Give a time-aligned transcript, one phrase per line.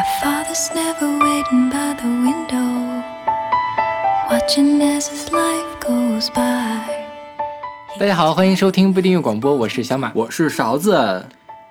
[0.00, 3.04] My father's never waiting by the window,
[4.30, 6.80] watching as his life goes by.
[7.98, 10.10] 大家好，欢迎收听不订阅广播，我是小马。
[10.14, 11.22] 我是勺子，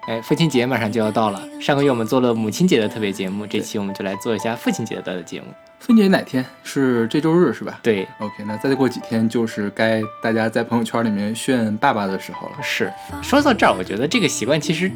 [0.08, 5.48] 哎，父亲节马上就要到了，上个月我们做了母亲节的特别节目，这期我们就来做一下父亲节的节目。
[5.80, 6.46] 父亲节哪天？
[6.64, 12.58] 是这周日是吧对，？OK，那再过几天就是该大家在朋友圈里面炫爸爸的时候了。
[12.62, 12.94] 是
[13.24, 14.92] 说到这儿，我觉得这个习惯其实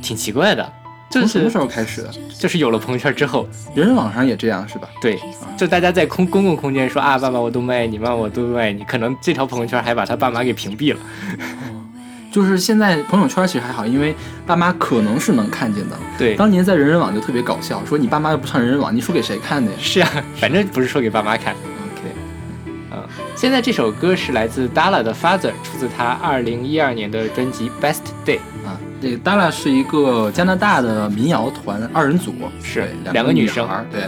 [0.00, 0.81] 挺奇怪的，就是
[1.12, 2.10] 从什么时候开始的？
[2.38, 4.88] 就是有了朋友圈之后，人人网上也这样是吧？
[5.00, 5.20] 对，
[5.56, 11.00] 就大家在空公共空间说啊，爸爸我多么爱你，妈妈我多么爱你，可能这条朋友圈还把他爸妈给屏蔽了。
[12.32, 14.14] 就是现在朋友圈其实还好，因为
[14.46, 15.96] 爸妈可能是能看见的。
[16.16, 21.52] 对，当年在人人网就特别搞笑，说你爸妈又不上人人网，你说给谁看的呀是啊，反正不是说给爸妈看。
[21.52, 22.08] ？OK，
[22.90, 23.04] 嗯，
[23.36, 28.38] 现在这首歌是来自 Dala 的 Father，出自他二零一二年的专辑 Best Day。
[29.02, 33.66] 啊，这个 Dala 是一个加拿大的民谣团二人组，是对两两个个女生。
[33.66, 34.04] 孩，对，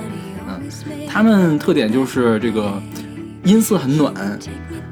[0.48, 0.62] 嗯，
[1.08, 2.80] 他们特点就是这个
[3.42, 4.14] 音色很暖，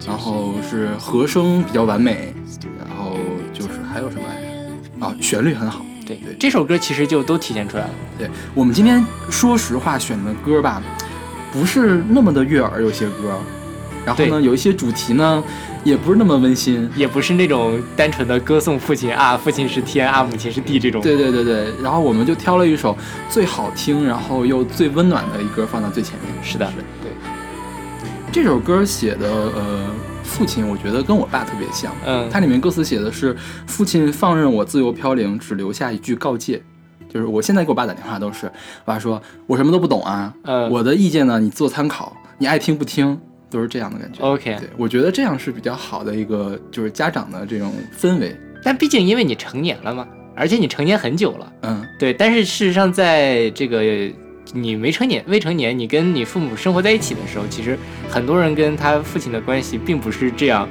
[0.06, 2.34] 然后是和声比较完美，
[2.78, 3.16] 然后
[3.52, 4.42] 就是还有什么来
[4.98, 5.06] 着？
[5.06, 5.84] 啊，旋律很好。
[6.04, 6.34] 对对。
[6.38, 7.90] 这首歌其实就都体现出来了。
[8.18, 10.82] 对我们今天说实话选的歌吧，
[11.52, 13.38] 不是那么的悦耳，有些歌，
[14.04, 15.42] 然后呢，有一些主题呢
[15.84, 16.88] 也不是那么温馨。
[16.96, 21.00] 也不是那种单纯的歌颂父亲啊，父亲是天啊，母亲是地这种。
[21.02, 22.96] 对对对对，然后我们就挑了一首
[23.28, 26.44] 最好听，然后又最温暖的一歌放到最前面。
[26.44, 26.72] 是的，
[27.02, 27.10] 对，
[28.30, 29.86] 这首歌写的呃，
[30.22, 31.92] 父亲我觉得跟我爸特别像。
[32.06, 36.62] 嗯，它里面歌词写的是父亲放任我自由飘零，只留下一句告诫，
[37.08, 38.52] 就是我现在给我爸打电话都是，我
[38.92, 43.20] 爸说我什么都不懂啊，嗯我的意见呢你做参考，你爱听不听，
[43.52, 44.22] 都是这样的感觉。
[44.24, 44.56] OK。
[44.58, 48.34] 对，我觉得这样是比较好的一个就是家长的这种氛围。
[48.64, 52.12] 但毕竟因为你成年了嘛，而且你成年很久了，嗯，对。
[52.12, 53.82] 但是事实上，在这个
[54.52, 60.68] 你没成年、未成年，你跟你父母生活在一起的时候，其实很多人跟他父亲的关系并不是这样，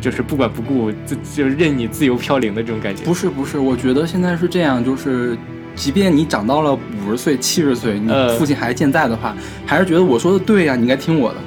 [0.00, 3.04] 就是不管不顾，就就任你自由飘零的这种感觉。
[3.04, 5.36] 不是不是，我觉得现在是这样，就是。
[5.76, 9.34] 即便你长到了五十岁、七十岁，你呃父亲还健在的话，
[9.66, 11.38] 还是觉得我说的对呀、你应该听我的，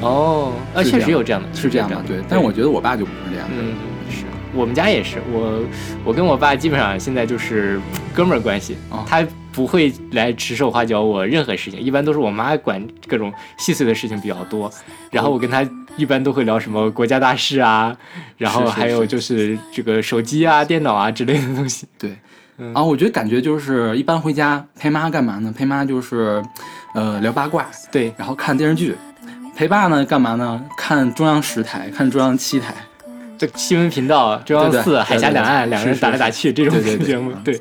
[0.00, 2.18] 哦，呃，确实有这样的，是这样的，对。
[2.28, 3.74] 但是我觉得我爸就不是这样的，嗯，
[4.10, 4.24] 是
[4.54, 5.62] 我们家也是，我
[6.04, 7.80] 我跟我爸基本上现在就是
[8.14, 14.72] 哥们儿关系，哦他不会来指手画脚我任何事情，一般都是我妈管各种细碎的事情比较多，
[15.10, 17.96] 然后我跟他一般都会聊什么国家大事啊，
[18.36, 21.86] 然后还有就是这个手机啊、电脑啊之类的东西。
[21.98, 22.16] 对。
[22.62, 25.50] 嗯啊，我觉得感觉就是一般回家陪妈干嘛呢？
[25.56, 26.42] 陪妈就是，
[26.94, 28.94] 呃，聊八卦，对，然后看电视剧。
[29.60, 30.58] 陪爸呢干嘛呢？
[30.74, 32.74] 看中央十台，看中央七台。
[33.36, 37.60] 这新闻频道中央四、对对对海峡两岸两个人打来打去这种 节目，对，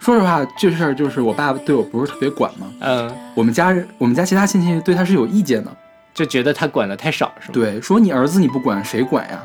[0.00, 2.66] 说实话，这事儿就是我爸对我不是特别管嘛。
[2.80, 5.70] 嗯，我们家人我们家其他亲戚对他是有意见的，
[6.12, 7.52] 就觉得他管的太少，是吗？
[7.52, 9.40] 对，说你儿子你不管谁管呀？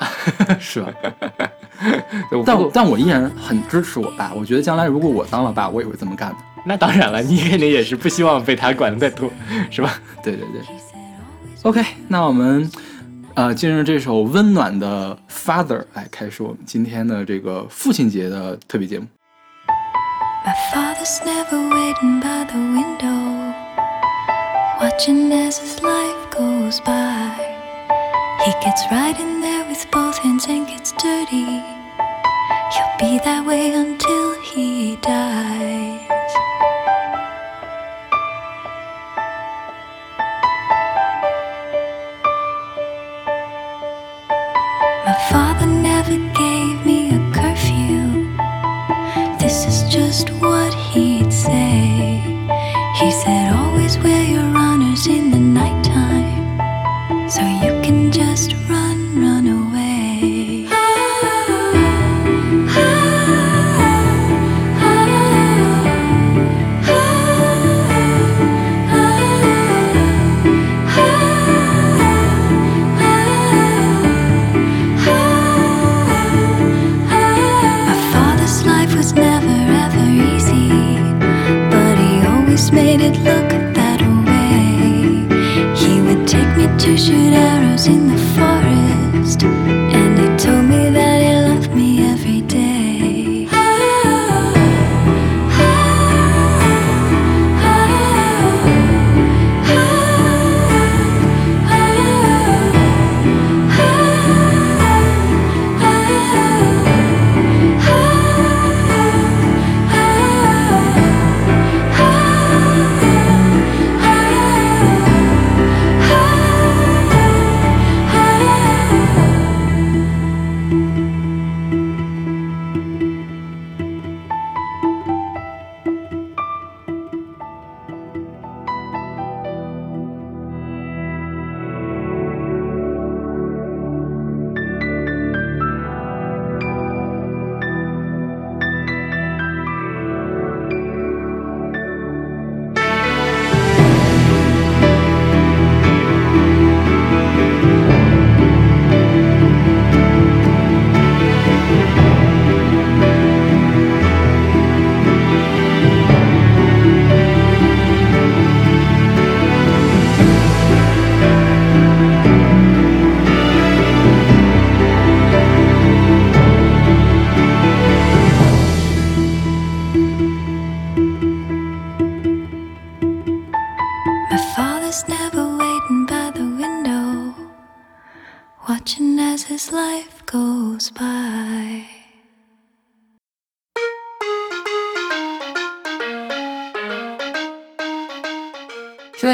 [0.60, 0.92] 是吧？
[2.30, 6.36] 对，但不过但我依然很支持我爸，我觉得将来如果我当了爸，我也会这么干的。
[6.65, 9.29] 那当然了，你肯定也是不希望被他管的太多，
[9.69, 9.99] 是吧？
[10.23, 10.61] 对对对。
[11.63, 12.71] OK，那我们
[13.35, 19.05] 呃进入这首温暖的《Father》来开始我们今天的这个父亲节的特别节目。
[20.45, 23.53] My father's never waiting by the window,
[24.79, 27.31] watching as his life goes by.
[28.45, 31.63] He gets right in there with both hands and gets dirty.
[32.71, 35.88] He'll be that way until he dies.
[50.10, 52.18] Just what he'd say.
[52.98, 54.49] He said, always wear your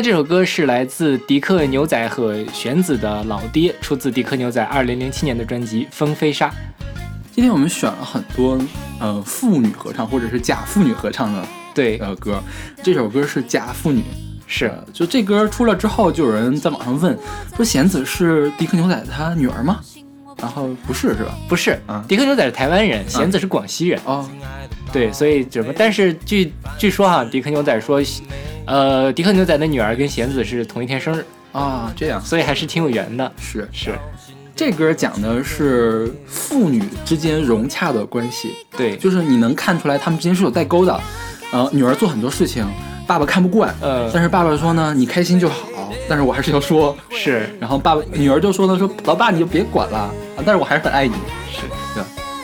[0.07, 6.49] 这首歌是来自迪克牛仔和玄子的老爹，出自迪克牛仔二零零七年的专辑《风飞沙》。
[7.33, 8.57] 今天我们选了很多
[9.01, 11.45] 呃妇女合唱或者是假妇女合唱的
[11.75, 12.41] 对，呃歌，
[12.85, 14.05] 这首歌是假妇女。
[14.47, 17.19] 是呃就这歌出了之后，就有人在网上问
[17.57, 19.81] 说弦子是迪克牛仔他女儿吗？
[20.41, 21.37] 然后不是是吧？
[21.49, 22.05] 不是啊？
[22.07, 24.01] 迪克牛仔是台湾人，弦子是广西人。
[24.05, 24.25] 哦，
[24.93, 25.73] 对，所以怎么？
[25.77, 28.01] 但是据据说哈，迪克牛仔说，
[28.67, 33.33] 呃，迪克牛仔的女儿跟弦子是同一天生日，啊，这样所以还是挺有缘的。
[33.39, 33.95] 是是，
[34.55, 41.01] 这歌讲的是父女之间融洽的关系，对，就是你能看出来他们之间是有代沟的。
[41.53, 42.67] 呃，女儿做很多事情，
[43.07, 46.97] 爸爸看不惯，呃，但是爸爸说呢，你开心就好，但是我还是要说。
[47.09, 50.11] 是然后爸爸女儿就说呢，说老爸你就别管了，啊
[50.45, 51.15] 但是我还是很爱你。
[51.53, 51.61] 是，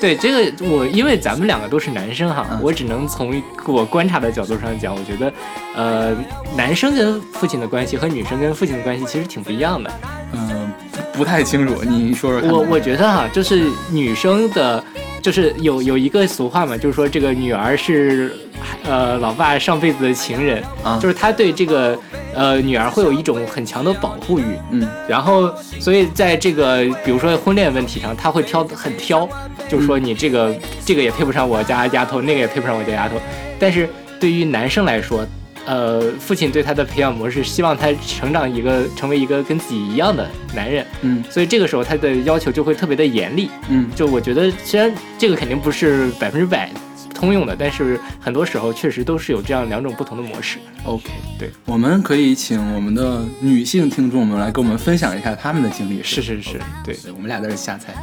[0.02, 5.32] 对这个我，因为咱们两个都是男生哈，嗯我只能从我观察的角度上讲，我觉得，
[5.76, 6.12] 呃，
[6.56, 9.88] 男生跟父亲的关系和女生跟父亲的关系其实挺不一样的。
[10.32, 10.72] 嗯、
[11.12, 12.50] 不不太清楚，你说说看。
[12.50, 14.82] 我我觉得哈，就是女生的，
[15.22, 18.36] 就是有有一个俗话嘛，就是说这个女儿是，
[18.84, 20.98] 呃，老爸上辈子的情人，啊。
[21.00, 21.98] 就是他对这个
[22.34, 24.86] 呃女儿会有一种很强的保护欲，嗯。
[25.08, 25.48] 然后
[25.80, 29.28] 所以在这个比如说婚恋问题上，他会挑很挑，
[29.68, 30.54] 就是说你这个
[30.84, 33.14] 这个也配不上我家丫头，那个也配不上我家丫头，
[33.58, 33.88] 但是
[34.18, 35.24] 对于男生来说。
[35.66, 43.50] 呃，父亲对他的培养模式，希望他成长一个成为一个跟自己一样的男人，嗯所以这个时候他的要求就会特别的严厉。
[43.68, 46.70] 嗯就我觉得，虽然这个肯定不是百分之百
[47.14, 50.58] 通用的，但是很多时候确实都是有这样两种不同的模式。
[50.84, 56.02] ，OK，对，我们可以请我们的女性听众们来跟我们分享一下他们的经历。
[56.02, 57.94] 是是是，对，对，我们俩在这瞎猜。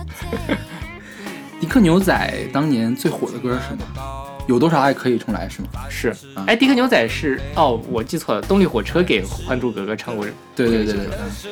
[1.60, 4.29] 迪克牛仔当年最火的歌是什么？
[4.50, 5.68] 有多少爱可以重来是吗？
[5.90, 6.44] 是啊。
[6.48, 10.26] 哎，迪克牛仔是哦，我记错了，动力火车给《还珠格格》唱过。
[10.56, 11.06] 对对对对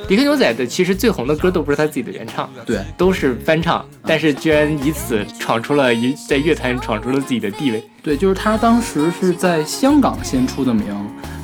[0.07, 7.87] 迪克牛仔的其实最红的歌都不是他自己的原唱，对，都是翻唱，但是居然以此闯出了一在乐坛闯出了自己的地位。
[8.01, 10.87] 对，就是他当时是在香港先出的名，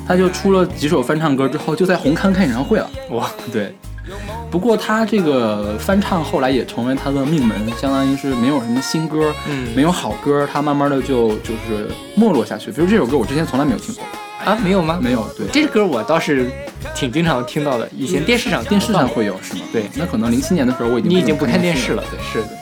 [0.06, 2.90] 他就出了几首翻唱歌之后，就在红磡开演唱会了。
[3.10, 3.74] 哇，对，
[4.50, 12.70] 不过他这个翻唱后来也成为他的命门，相当于是没有什么新歌，嗯没有好歌，他慢慢的就就是没落下去。
[12.70, 14.04] 比如这首歌，我之前从来没有听过，
[14.44, 14.98] 啊，没有吗？
[15.02, 15.26] 没有。
[15.36, 16.50] 对，这歌我倒是
[16.94, 19.60] 挺经常听到的，以前电视上电视上会有是吗？
[19.72, 22.58] 对那可能零七年的时候我已经你已经不看电视视了，对，是的，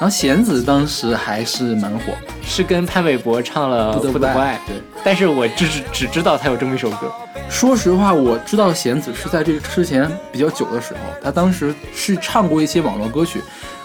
[0.00, 7.12] 然后弦子当时还是蛮火，是跟潘玮柏唱了《不得不不爱》，对，但是我只只只知道他有这么一首歌，
[7.50, 13.42] 说实话，我知道弦子是在这个之前比较久的时候，他当时是唱过一些网络歌曲，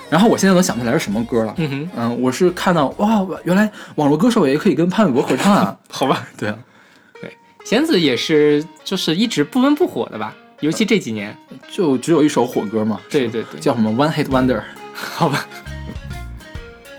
[0.10, 1.54] 然后我现在能想不起来是什么歌了。
[1.58, 5.78] 嗯哼，嗯，我是看到哇，原来网络歌手也可以跟潘玮柏合唱啊！
[5.92, 6.56] 好吧，对啊，
[7.20, 7.30] 对
[7.66, 11.38] 弦子也是就是一直不温不火的吧，尤其这几年，
[11.70, 14.62] 就只有一首火歌嘛，对对对，叫什么 One Hit Wonder。
[14.96, 15.46] 好吧，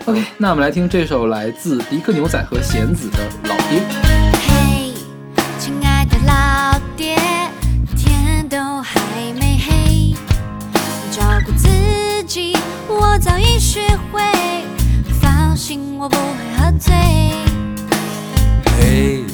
[0.06, 3.80] OK，那我们来听这首来自迪克牛仔和弦子的《老爹》。
[4.46, 4.94] 嘿，
[5.58, 7.16] 亲爱的老爹，
[7.96, 9.00] 天都还
[9.32, 10.14] 没黑，
[11.10, 13.80] 照顾自己我早已学
[14.12, 14.22] 会，
[15.20, 16.22] 放心我不会
[16.56, 16.94] 喝醉。
[18.78, 19.24] 嘿，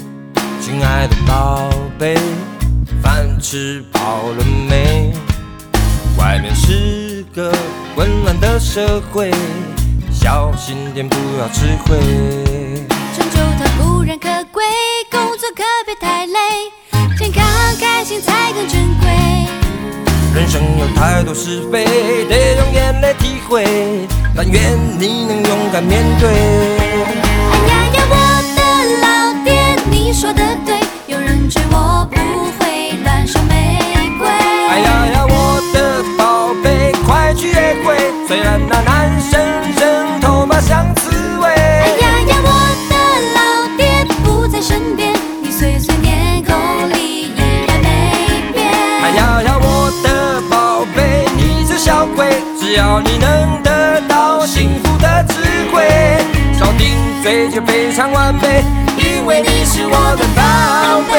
[0.58, 2.16] 亲爱的宝贝，
[3.02, 5.12] 饭吃饱了没？
[6.16, 7.52] 外面是个
[7.94, 9.30] 混乱的社会，
[10.22, 11.98] 小心点不要吃亏。
[13.12, 14.62] 成就它固然可贵，
[15.10, 16.38] 工作可别太累，
[17.18, 17.44] 健康
[17.80, 19.10] 开心才更珍贵。
[20.32, 21.84] 人生有太多是非，
[22.28, 24.06] 得用眼泪体会。
[24.34, 26.30] 但愿你能勇敢面对。
[26.30, 28.14] 哎呀呀，我
[28.54, 28.60] 的
[29.02, 31.76] 老爹，你说的对，有人追我
[40.62, 41.48] 像刺猬。
[41.48, 42.48] 哎呀呀，我
[42.88, 42.94] 的
[43.36, 43.40] 老
[43.76, 43.82] 爹
[44.24, 46.54] 不在身边，你碎碎念口
[46.92, 48.64] 里依然没变。
[49.02, 52.26] 哎呀呀，我的宝贝，你是小鬼，
[52.58, 55.34] 只要你能得到幸福的智
[55.72, 55.84] 慧，
[56.58, 58.64] 少顶嘴就非常完美，
[58.98, 61.18] 因为你是我的宝贝。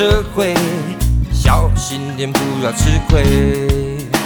[0.00, 0.54] 社会，
[1.30, 3.22] 小心点不要吃亏。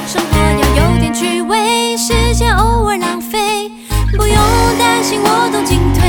[0.06, 3.72] 生活要有点趣味，时间偶尔浪费，
[4.16, 4.36] 不用
[4.78, 6.08] 担心我懂进退。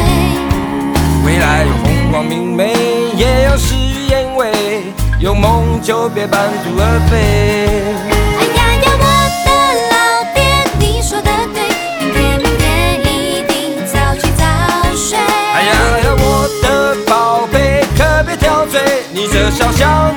[1.25, 2.75] 未来有风光明媚，
[3.17, 4.83] 也要事与愿违，
[5.19, 7.84] 有梦就别半途而废。
[19.77, 20.14] 你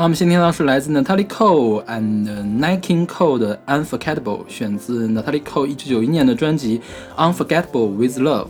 [0.00, 2.24] 好，我们先听到是来自 Natalie Cole and
[2.58, 6.80] Nat King Cole 的 Unforgettable，选自 Natalie Cole 一九九一年的专辑
[7.18, 8.46] Unforgettable with Love，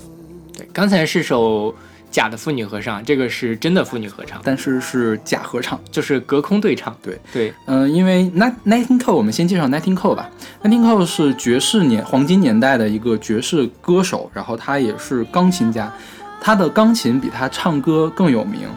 [0.57, 1.75] 对，刚才是首
[2.09, 5.77] 假的妇女合唱，这个是真的妇女合唱，但是是假合唱。
[5.91, 6.97] 就是隔空对唱。
[7.03, 10.31] 对，对，嗯、因为 Nat Nat King Cole，我们先介绍 Nat King Cole 吧。
[10.63, 15.93] Nat King Cole 是爵士年黄金年代的一个爵士歌手，然后他也是钢琴家，
[16.41, 18.69] 他的钢琴比他唱歌更有名。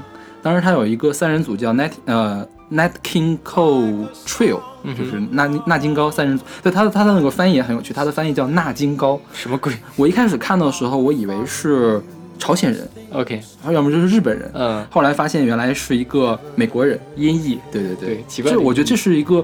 [0.41, 6.43] 当时他有一个三人组叫 Nat 呃 Nat King Cole Trio，嗯就是纳纳金高三人组。
[6.61, 9.19] 对他的他的那个翻译也很有趣，他的翻译叫纳金高。
[9.33, 12.01] 什么鬼我一开始看到的时候，我以为是
[12.39, 14.51] 朝鲜人，？OK，然后要么就是日本人。
[14.53, 16.99] 嗯，后来发现原来是一个美国人。
[17.15, 19.43] 音译，对对对，对奇怪这我觉得这是一个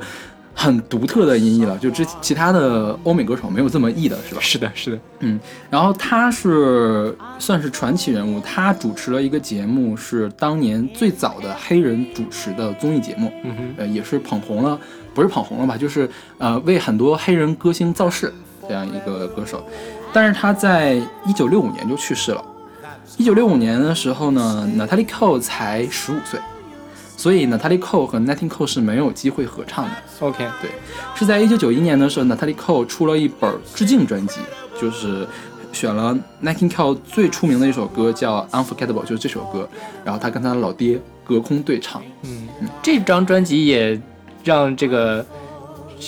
[0.54, 4.42] 很独特的音译了，就之其他的欧美歌手没有这么译的，是吧？
[4.42, 5.40] 是的，是的，嗯，
[5.70, 14.78] 然后他是算是传奇人物，他主持了一个节目，是当年最早的黑人主持的综艺节目，嗯哼，呃，也是捧红了，
[15.14, 18.34] 不是捧红了吧，就是呃为很多黑人歌星造势
[18.68, 19.66] 这样一个歌手，
[20.12, 22.44] 但是他在一九六五年就去世了。
[23.18, 26.40] 一九六五年的时候呢，Natalie Cole 才十五岁，
[27.20, 29.92] 所以 Natalie Cole 和 Nat King Cole 是没有机会合唱的。
[30.22, 30.72] OK，对，
[31.14, 34.40] 是在一九九一年的时候，Natalie Cole 出了一本致敬专辑，
[34.80, 35.28] 就是
[35.74, 39.68] 选了 Nat King Cole 最出名的一首歌叫《Unforgettable》，就是这首歌。
[40.06, 42.02] 然后他跟他的老爹隔空对唱。
[42.22, 42.48] 嗯，
[42.82, 44.02] 这张专辑也
[44.46, 45.26] 让这个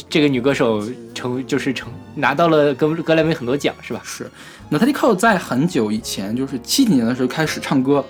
[0.10, 0.82] 这个女歌手
[1.13, 4.00] 成就是成拿到了格格莱美很多奖，是吧？
[4.06, 4.32] 是
[4.71, 8.03] ，Natalie Cole 在很久以前，就是七几年的时候开始唱歌，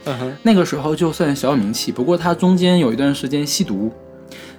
[0.43, 1.91] 那个时候就算小有名气。
[1.91, 3.91] 不过他中间有一段时间吸毒，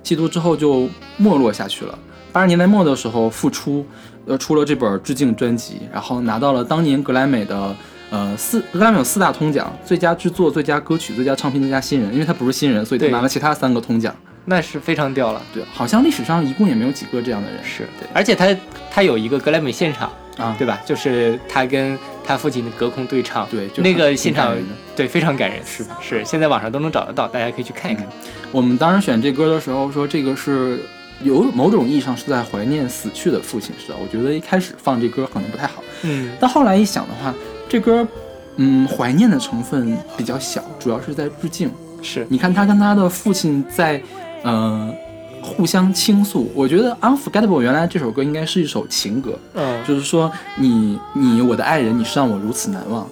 [0.02, 1.98] 吸毒之后就没落下去了。
[2.32, 3.86] 八十年代末的时候复出，
[4.26, 7.76] 呃，出了这本致敬专辑，然后拿到了当年格莱美的
[8.10, 12.12] 呃四格莱美有四大通奖：最佳制作、最佳歌曲、最佳唱片、最佳新人。
[12.12, 14.14] 因为他不是新人，所以拿了其他三个通奖。
[14.44, 15.40] 那是非常屌了。
[15.54, 17.62] 对，好像历史上一共也没有几个这样的人。
[17.62, 18.56] 是对而且他
[18.90, 20.80] 他有一个格莱美现场，啊，对吧？
[20.84, 24.56] 就是他跟他父亲的隔空对唱，对，就那个现场
[24.96, 28.06] 对非常感人，是是，现在网上都能找得到，大家可以去看一看。
[28.50, 30.80] 我们当时选这歌的时候说，这个是
[31.22, 33.98] 有某种意义上是在怀念死去的父亲，是吧？
[34.00, 37.34] 我觉得一开始放这歌可能不太好，嗯，但后来一想的话，
[37.68, 38.06] 这歌，
[38.56, 41.70] 嗯，怀念的成分比较小，主要是在致敬。
[42.04, 44.02] 是你看他跟他的父亲在，
[44.42, 44.92] 呃，
[45.42, 46.50] 互相倾诉。
[46.54, 53.06] 我觉得《Unforgettable》原来这首歌应该是一首情歌，嗯，就是说你你我的爱人，你是让我如此难忘。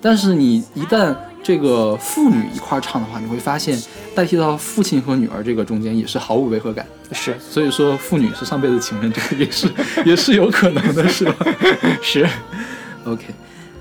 [0.00, 3.80] 但是你一旦这个父女一块儿唱的话，你会发现
[4.14, 6.86] 代替到父亲和女儿这个中间也是毫无违和感。
[7.12, 9.68] 是所以说父女是上辈子情人，这个也是
[10.04, 11.46] 也是有可能的，是吧？
[12.02, 12.28] 是
[13.04, 13.26] ，OK，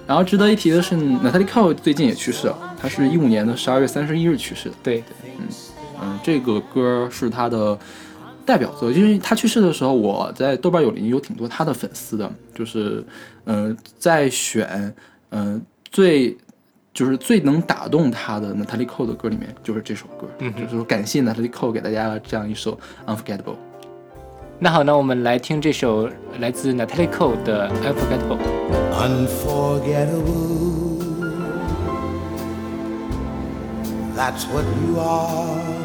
[0.05, 4.75] 然后值得一提的是，Natalie Cole 最近也去世了，她是一五年的十二月三十一日去世的。
[4.83, 5.03] 对，
[5.39, 5.47] 嗯，
[6.23, 7.77] 这个歌是他的
[8.45, 13.03] 代表作，因为他去世的时候，我在豆瓣有有挺多他的粉丝的，就是
[13.45, 14.93] 嗯、呃在选
[15.29, 15.61] 嗯、呃
[15.91, 16.35] 最
[16.93, 23.57] 就是最能打动他的 Natalie Cole 的歌里面，就是这首歌，嗯就是说感谢 Natalie Cole 给大家这样一首 Unforgettable。
[24.57, 26.09] 那好，那我们来听这首
[26.39, 28.37] 来自 Natalie Cole 的《Unforgettable》。
[28.95, 30.95] unforgettable.
[34.15, 35.84] That's what you are.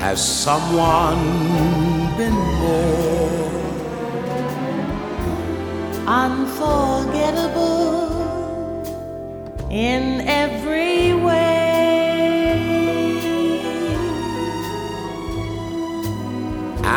[0.00, 1.22] has someone
[2.16, 3.50] been more
[6.06, 8.00] unforgettable
[9.70, 11.50] in every way.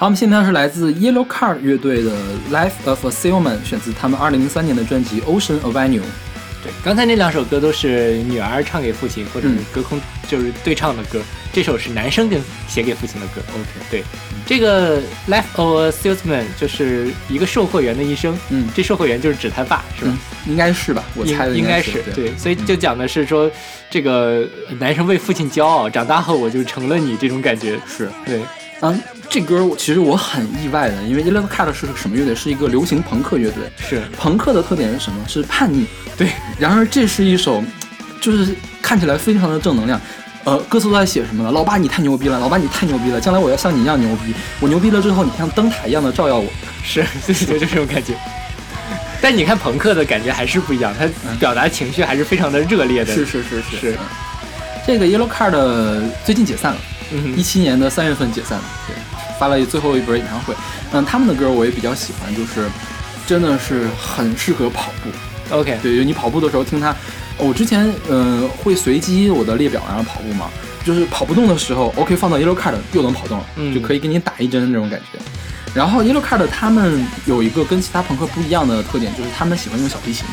[0.00, 2.12] 好，我们现在是来自 Yellow Card 乐队的
[2.52, 6.00] 《Life of a Salesman》，选自他们2003年的专辑《Ocean Avenue》。
[6.88, 11.20] 对，刚才那两首歌都是女儿唱给父亲或者隔空就是对唱的歌，
[11.52, 13.42] 这首是男生跟写给父亲的歌。
[13.52, 14.02] OK，对，
[14.46, 14.98] 这个
[15.28, 18.36] Life of a Salesman 就是一个售货员的一生。
[18.48, 20.12] 嗯这售货员就是指他爸，是吧？
[20.46, 21.04] 嗯，应该是吧？
[21.14, 23.50] 我猜的应该是是对，所以就讲的是说，
[23.90, 24.48] 这个
[24.78, 27.78] 男生为父亲骄傲，长大后我就成了你这种感觉。
[27.86, 28.10] 是。
[28.24, 28.40] 对，
[28.80, 28.98] 嗯，
[29.30, 32.34] 这歌我其实我很意外的，因为 Yellow Card 是个什么乐队？
[32.34, 33.70] 是一个流行朋克乐队。
[33.76, 35.22] 是朋克的特点是什么？
[35.28, 35.86] 是叛逆。
[36.16, 37.62] 对，然而这是一首，
[38.20, 40.00] 就是看起来非常的正能量。
[40.44, 41.50] 呃，歌词都在写什么呢？
[41.50, 44.32] 老爸你太牛逼了，老爸你太牛逼了，将来我要像你一样牛逼。
[44.60, 46.50] 我牛逼了之后，你像灯塔一样的照耀我。
[46.82, 48.14] 是，对对对，就这种感觉。
[49.20, 51.06] 但你看朋克的感觉还是不一样，他
[51.38, 53.12] 表达情绪还是非常的热烈的。
[53.12, 53.98] 是是是是嗯
[54.86, 56.80] 这个 Yellow Card 最近解散了，
[57.12, 58.96] 嗯一七年的三月份解散的，对，
[59.38, 60.54] 发了最后一波演唱会。
[60.92, 62.68] 嗯，他们的歌我也比较喜欢，就是
[63.26, 65.56] 真的是很适合跑步。
[65.56, 66.94] OK，对，就你跑步的时候听它。
[67.38, 70.50] 我之前嗯、呃会随机我的列表然后跑步嘛，
[70.84, 75.18] 就是跑不动的时候，OK 放到 Yellow Card 又能跑动了，嗯就可以给你打一针那种感觉。
[75.72, 80.26] 然后 Yellow Card 他们有一个跟其他朋克不一样的特点，就是他们喜欢用小提琴。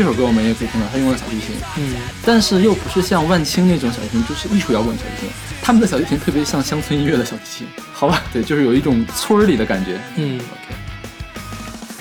[0.00, 5.30] 这首歌我们也可以听到，他用了小提琴，嗯，但是又不是像万青那种小提琴，就是艺术摇滚小提琴。
[5.60, 10.00] 他们的小提琴特别像乡村音乐的小提琴，好吧，对，就是有一种村儿里的感觉。
[10.16, 10.74] 嗯，OK。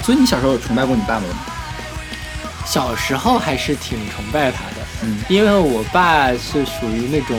[0.01, 1.27] 所以你小时候有崇拜过你爸爸吗？
[2.65, 7.37] 小时候还是挺崇拜他的，嗯因为我爸是属于那种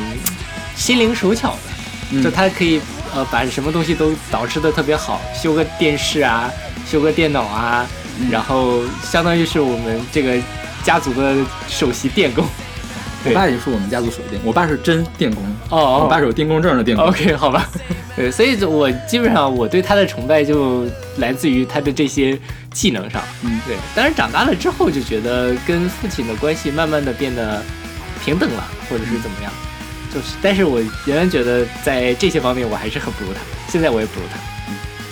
[0.77, 1.71] 心灵手巧的，
[2.11, 2.83] 嗯就他可以
[3.15, 6.51] 呃把什么东西都捯饬的特别好，修个电视啊，
[6.87, 8.00] 修个电脑啊，嗯
[8.31, 10.37] 然后相当于是我们这个
[10.83, 11.37] 家族的
[11.69, 12.45] 首席电工。
[13.23, 17.07] 我爸也是我们家族首席电工，我爸是真电工，哦哦我爸是有电工证的电工。
[17.07, 17.69] OK，好吧，
[18.17, 20.87] 对，所以我基本上我对他的崇拜就
[21.19, 22.39] 来自于他的这些
[22.73, 23.61] 技能上，嗯。
[23.67, 23.77] 对。
[23.95, 27.63] 但是长大了之后就觉得跟父亲的关系慢慢的变得
[28.25, 29.53] 平等了，或者是怎么样，
[30.15, 34.39] 就是，但是我仍然觉得在这些方面我还是很不如他，现在我也不如他。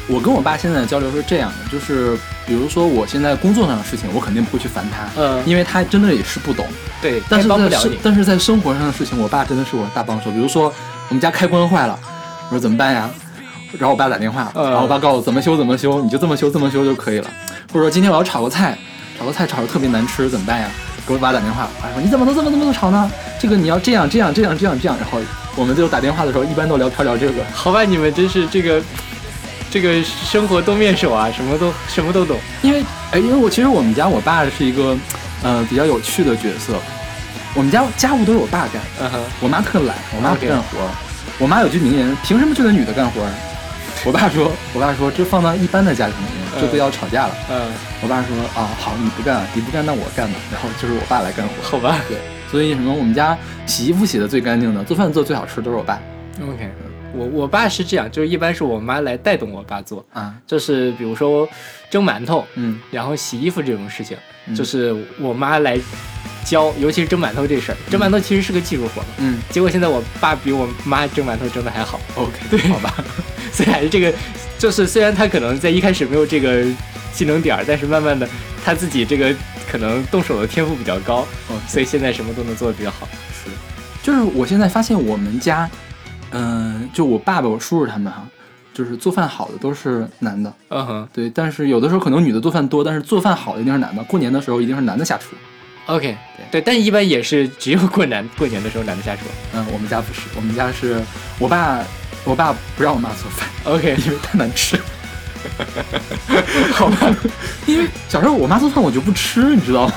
[0.09, 2.17] 我跟我爸现在的交流是这样的，就是
[2.47, 6.67] 比如说我现在工作上的事情，我肯定不会去烦他，嗯因为他真的也是不懂。
[7.01, 10.31] 对，但是他帮不了但是在生活上的事情，我爸真的是我的大帮手。
[10.31, 10.73] 比如说
[11.09, 11.99] 我们家开关坏了，
[12.49, 13.09] 我说怎么办呀？
[13.79, 17.31] 然后我爸打电话，嗯然后我爸告诉我怎么修怎么修，你就这么修这么修就可以了。
[17.71, 18.77] 或者说今天我要炒个菜，
[19.19, 20.71] 炒个菜炒的特别难吃，怎么办呀？
[21.07, 23.11] 给我爸打电话，我爸说你怎么能这么这么炒呢？
[23.39, 24.97] 这个你要这样这样这样这样这样。
[24.99, 25.19] 然后
[25.55, 27.45] 我们就打电话的时候一般都聊天聊这个。
[27.53, 28.83] 好吧，你们真是这个
[29.71, 32.39] 这个生活多面手啊，什么都什么都懂。
[32.63, 34.97] 因为哎，因为我其实我们家我爸是一个
[35.43, 36.75] 呃比较有趣的角色，
[37.55, 40.79] 我们家家务都是我爸干，嗯哼，我妈特懒，我妈不干活。
[41.39, 43.31] 我妈有句名言：凭什么就得女的干活儿？
[44.05, 47.35] 我爸说，我爸说这放到一般的家庭里面，这都要吵架了。
[47.51, 50.35] 嗯，我爸说啊，好，你不干，你不干，那我干吧。
[50.53, 51.53] 然后就是我爸来干活。
[51.63, 52.17] 好吧对，
[52.51, 56.01] 所以什么我们家洗衣服洗的最干净的，做饭做最好吃的都是我爸
[56.41, 56.71] ，OK。
[57.19, 60.35] 我我爸是这样，就是一般是我妈来带动我爸做，啊。
[60.47, 61.49] 就是比如说
[61.91, 65.79] 蒸馒头，嗯然后洗衣服这种事情，嗯就是我妈来
[66.45, 67.77] 教，尤其是蒸馒头这事儿。
[67.91, 72.95] 蒸馒头其实是个技术活嘛，嗯结果现在我爸比我妈蒸馒头蒸的还好，，OK， 对，好吧。
[73.53, 74.13] 虽然这个，
[74.59, 76.65] 就是虽然他可能在一开始没有这个
[77.13, 78.29] 技能点儿，但是慢慢的
[78.65, 79.35] 他自己这个
[79.71, 83.09] 可能动手的天赋比较高，哦所以现在什么都能做的比较好。
[83.33, 83.51] 是，
[84.03, 85.69] 就是我现在发现我们家，
[86.31, 88.23] 嗯、就我爸爸、我叔叔他们哈，
[88.75, 90.53] 就是做饭好的都是男的。
[90.69, 94.03] 嗯哼对，但是有的时候可能女的做饭多，但是做饭好的一定是男的。
[94.05, 95.35] 过年的时候一定是男的下厨。
[95.87, 96.17] ，OK，
[96.51, 99.23] 对，但一般也是只有过年过年的时候男的下厨。
[99.55, 101.03] 嗯，我们家不是，我们家是
[101.39, 101.83] 我爸，
[102.25, 104.79] 我爸不让我妈做饭，OK， 因为太难吃。
[106.75, 107.17] 好吧，
[107.65, 109.95] 因为小时候我妈做饭我就不吃，你知道吗？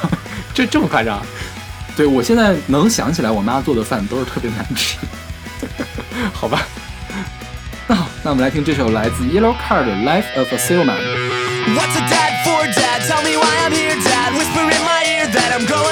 [0.54, 1.22] 这这么夸张？
[1.96, 4.98] 对我现在能想起来我妈做的饭都是特别难吃。
[6.33, 6.67] 好吧。
[7.89, 10.99] 那好，那我们来听这首来自 Yellow Card 的《Life of a Sailman》。
[11.75, 13.03] What's a dad for, dad?
[13.07, 14.33] Tell me why I'm here, dad.
[14.35, 15.90] Whisper in my ear that I'm growing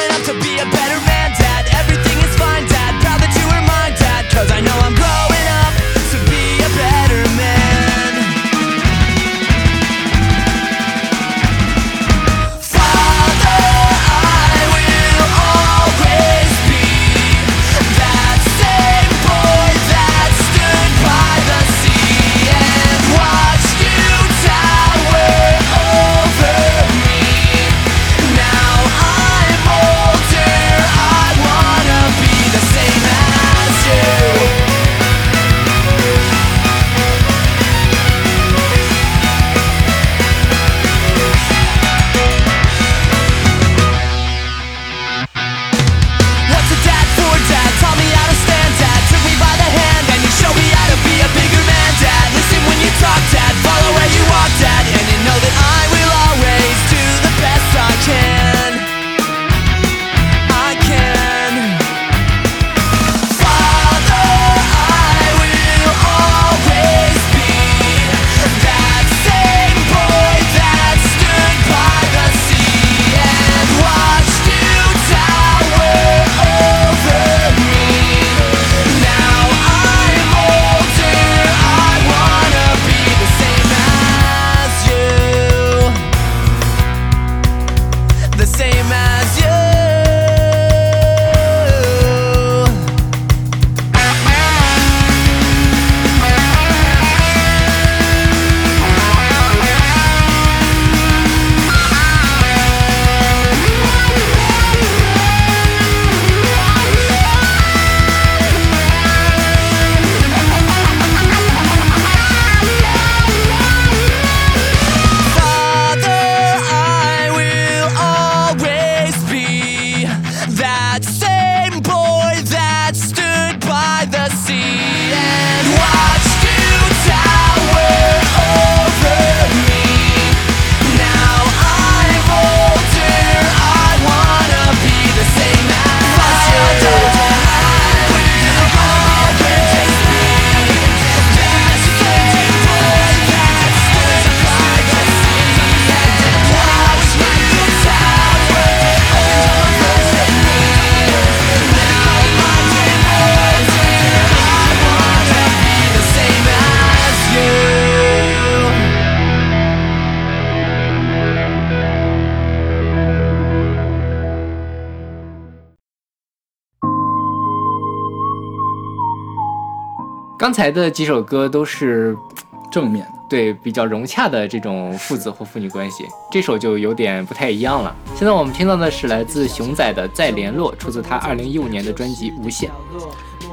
[170.50, 172.18] 刚才的几首歌都是
[172.74, 173.12] 正面的。
[173.30, 177.96] 对比较融洽的这种父子或父女关系，这首就有点不太一样了。
[178.16, 182.68] 现在我们听到的是来自熊仔的《再联络》，出自他2015年的专辑《无限》。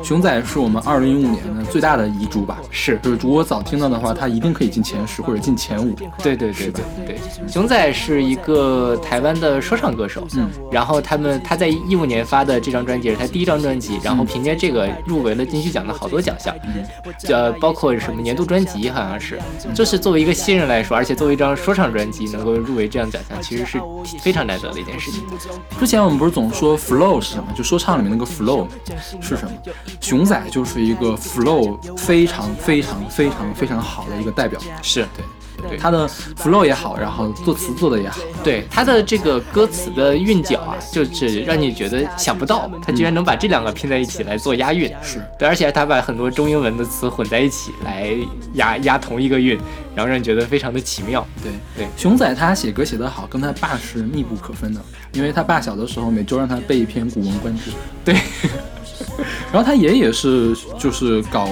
[0.06, 2.58] 熊仔是我们二零一五年的最大的遗珠吧？
[2.70, 5.96] 是就是如果早听到的话，他一定可以进前十或者进前五。
[6.22, 16.86] 对对对对对，熊仔是一个台湾的说唱歌手，嗯，然后他们他在一五年发的这张专辑是他第一张专辑，然后嗯凭借这个入围了金曲奖的好多奖项，嗯
[17.26, 19.40] 呃，包括什么年度专辑好像是，
[19.74, 23.80] 就是作为一个新人来说，而且作为一张说唱专辑能够入围这样奖项，其实是
[24.20, 25.24] 非常难得的一件事情。
[25.80, 27.48] 之前我们不是总说 flow 是什么？
[27.56, 28.68] 就说唱里面那个 flow
[29.20, 29.50] 是什么？
[30.00, 34.60] 熊仔就是一个 flow 非常非常非常非常好的一个代表。
[34.82, 38.20] 是对，对他的 flow 也好，然后作词做的也好。
[38.44, 44.92] 对他的这个歌词的韵脚啊，就是让你觉得想不到，他居然能把这两个拼在一起来做押韵。
[45.02, 48.08] 是对，而且他把很多中英文的词混在一起来
[48.54, 49.58] 押押同一个韵，
[49.94, 51.26] 然后让你觉得非常的奇妙。
[51.42, 54.80] 对对熊仔他写歌写得好，跟他爸是密不可分的，
[55.12, 57.70] 因为他爸小的时候每周让他背一篇《古文观止》。
[58.04, 58.14] 对，
[59.52, 61.48] 然后他爷爷是就是搞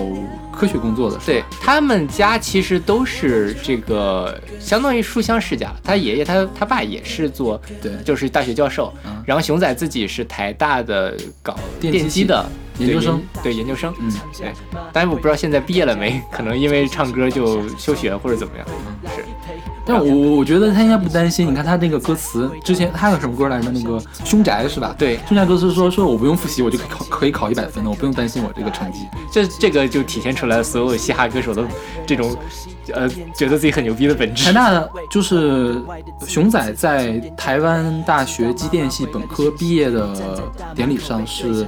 [0.52, 7.92] 科学工作的，对他们家其实都是这个相当于书香世家，他爷爷他他爸也是做对。
[8.04, 9.22] 就是大学教授，嗯。
[9.26, 12.44] 然后熊仔自己是台大的搞电机的
[12.78, 14.52] 研究生，对研对研究生，嗯，对，
[14.92, 18.66] 但是我不知道现在毕业了没，可能因为唱歌就休学或者怎么样，
[19.16, 19.24] 是。
[19.86, 21.46] 但我我觉得他应该不担心。
[21.46, 23.70] 你看他那个歌词，之前他有什么歌来着？
[23.70, 24.94] 那个凶宅是吧？
[24.96, 29.00] 对凶宅歌词说说我不用复习，我就可以考可以考一百分的，我不用担心我这个成绩。
[29.30, 31.62] 这这个就体现出来所有嘻哈歌手的
[32.06, 32.34] 这种，
[32.92, 34.52] 呃，觉得自己很牛逼的本质台。
[34.52, 35.82] 大的就是
[36.26, 40.42] 熊仔在台湾大学机电系本科毕业的
[40.74, 41.66] 典礼上是，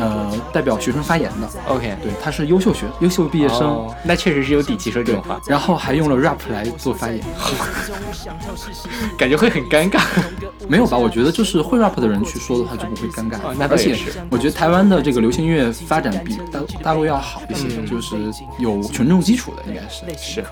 [0.00, 1.48] 呃，代表学生发言的。
[1.68, 7.20] OK，对，他是优秀学优秀毕业生，哦那确实是有底气说这种话，然后还用了 rap 来做发言。
[9.18, 10.00] 感觉会很尴尬。
[10.68, 10.96] 没有吧？
[10.96, 13.36] 我觉得就是会 rap 的人去说的话就不会尴尬。
[13.42, 18.16] 哦那倒而且也是我觉得台湾的这个流行音乐发展比大大陆要好一些，嗯就是
[18.58, 20.04] 有群众基础的，应该是。
[20.16, 20.44] 是，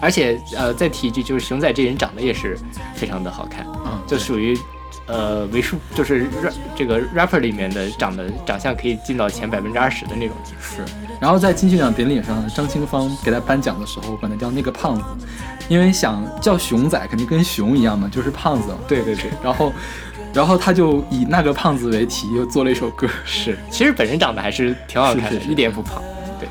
[0.00, 2.56] 而且呃，再提一句，就是熊仔这人长得也是
[2.94, 4.56] 非常的好看，嗯就属于
[5.06, 10.36] 呃为数就是 rap 这个 rapper 里面的长得长相可以进到前百分之二十的那种。
[10.60, 10.84] 是，
[11.20, 15.04] 然后在金曲奖典礼上，张清芳给他颁奖的时候，管他叫那个胖子，
[15.68, 18.74] 因为想叫熊仔，肯定跟熊一样嘛，就是胖子。
[18.88, 19.72] 对对对，然后，
[20.34, 23.08] 然后他就以那个胖子为题，又做了一首歌。
[23.24, 26.02] 是，其实本人长得还是挺好看的，是是是一点也不胖。
[26.38, 26.48] 对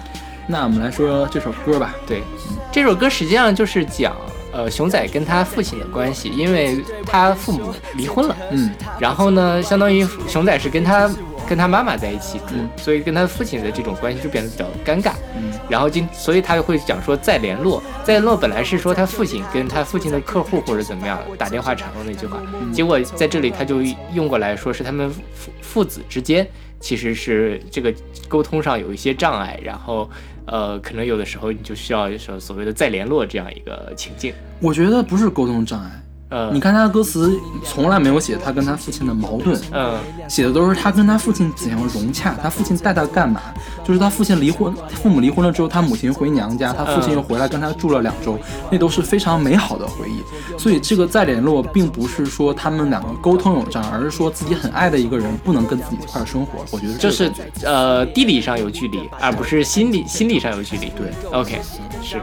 [0.48, 1.94] 那我们来说这首歌吧。
[2.08, 2.24] 对，
[2.72, 4.16] 这首歌实际上就是讲
[4.56, 11.12] 呃熊仔跟他父亲的关系，因为他父母离婚了，嗯，然后呢，相当于熊仔是跟他
[11.46, 15.12] 跟他妈妈在一起住，嗯所以跟他父亲的这种关系就变得比较尴尬。
[15.36, 23.82] 嗯然后今，所以他会讲说再联络，再联络本来是说他父亲跟他父亲的客户或者怎么样打电话产生那句话，嗯结果在这里他就
[24.14, 26.48] 用过来说是他们父父子之间
[26.80, 27.94] 其实是这个
[28.28, 30.08] 沟通上有一些障碍，然后
[30.46, 34.34] 呃，可能有的时候你就需要一首所谓的再联络这样一个情境。
[34.60, 35.92] 我觉得不是沟通障碍。
[36.36, 43.40] 呃，你看他的歌词从来没有写他跟他父亲的矛盾，嗯写的都是他跟他父亲怎样融洽，他父亲带他干嘛，
[43.86, 48.38] 就是他父亲离婚，父母离婚了之后，他母亲回娘家，他父亲又回来跟他住了两周，
[48.70, 50.22] 那都是非常美好的回忆。
[50.60, 56.66] 所以这个再联络，并不是说他们两个沟通有障碍，而是说自己很爱的一个人不能跟自己一块儿生活。
[56.72, 57.32] 我觉得这就是
[57.64, 60.92] 呃地理上有距离，而不是心理心理上有距离。
[60.98, 61.14] 对。
[61.32, 61.62] OK，
[62.04, 62.22] 是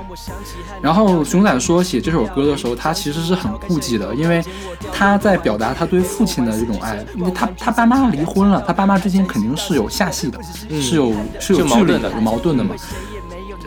[0.83, 4.45] 然后熊仔说写这首歌的时候，他其实是很顾忌的，因为
[4.93, 10.39] 他在表达他对父亲的这种爱，因为他他爸妈离婚了，他爸妈之间肯定是有下戏的，
[10.81, 12.75] 是有是有是有矛盾的有矛盾的嘛。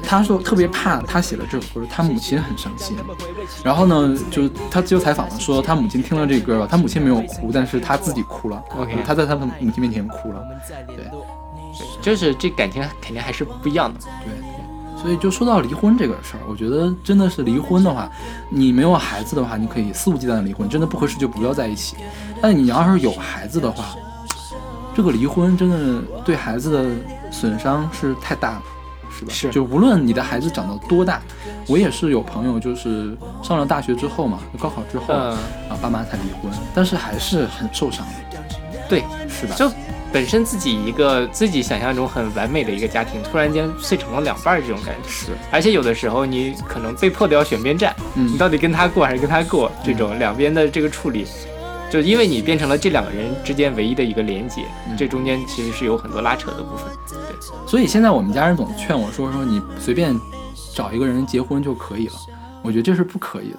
[0.08, 2.96] 他说特别怕他写了这首歌，他母亲很伤心。
[3.64, 8.62] 然后呢，就他接受采访了说，他母亲听了这歌吧，他母亲没有哭，但是他自己哭了。
[8.78, 10.44] OK 他在他的母亲面前哭了。
[10.88, 11.10] 对
[12.02, 14.00] 就是这感情肯定还是不一样的。
[14.24, 14.55] 对，
[15.02, 18.10] 所以就说到离婚这个事儿，我觉得真的是离婚的话，
[18.50, 21.96] 你没有孩子的话，你可以肆无忌惮的离婚，真的不合适就不要在一起。
[22.42, 23.96] 但你要是有孩子的话，
[24.96, 26.86] 这个离婚真的对孩子的
[27.32, 28.64] 损伤是太大了，
[29.12, 29.32] 是吧？
[29.32, 31.22] 是就无论你的孩子长到多大，
[31.68, 35.32] 我也是有朋友，就是上了大学之后嘛，高考之后，嗯
[35.70, 38.40] 啊，爸妈才离婚，但是还是很受伤的，
[38.90, 39.56] 对，是吧？
[39.56, 39.70] 就
[40.16, 49.70] 本身自己一个自己想象中很完美的一个家庭，突然间碎成了两半儿，这种感觉是，而且有的时候你可能被迫的要选边站，嗯你到底跟他过还是跟他过？
[49.84, 51.28] 这种两边的这个处理，
[51.92, 56.88] 就因为你变成了这两个人之间唯一的一个连接，嗯这中间其实是有很多拉扯的部分。
[57.10, 57.18] 对
[57.68, 60.18] 所以现在我们家人总劝我说说你随便
[60.74, 62.14] 找一个人结婚就可以了，
[62.64, 63.58] 我觉得这是不可以的。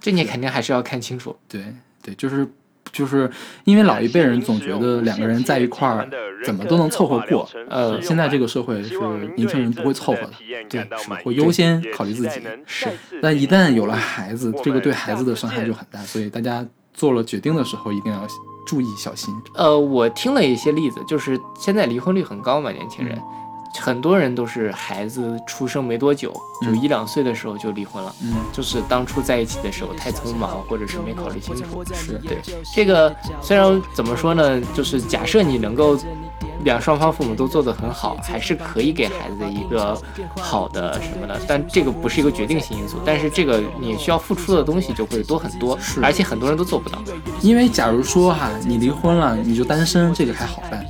[0.00, 1.36] 这你肯定还是要看清楚。
[1.48, 1.62] 对
[2.02, 2.44] 对，就是
[2.92, 3.30] 就是
[3.64, 6.08] 因为老一辈人总觉得两个人在一块儿
[6.44, 8.98] 怎么都能凑合过，呃现在这个社会是
[9.36, 10.30] 年轻人不会凑合的，
[10.68, 12.40] 对是会优先考虑自己。
[12.64, 12.88] 是，
[13.20, 18.26] 但一旦有了孩子，这个对孩子的伤害就很大，所以大家做了决定的时候一定要
[18.66, 19.34] 注意小心。
[19.54, 23.20] 呃，我听了一些例子，就是现在离婚率很高嘛，年轻人，
[23.80, 28.14] 很多人都是孩子出生没多久，就嗯一两岁的时候就离婚了。
[28.22, 31.84] 嗯，就是当初在一起的时候太匆忙，或者是没考虑清楚。
[31.94, 32.38] 是对
[32.74, 35.96] 这个，虽然怎么说呢，就是假设你能够
[36.64, 40.00] 两双方父母都做得很好，还是可以给孩子一个
[40.40, 42.98] 好的什么的，但这个不是一个决定性因素。
[43.04, 46.98] 但是这个你需要付出的东西就会多很多，是而且很多人都做不到。
[47.40, 50.84] 因为假如说哈，你离婚了，你就单身，这个还好办，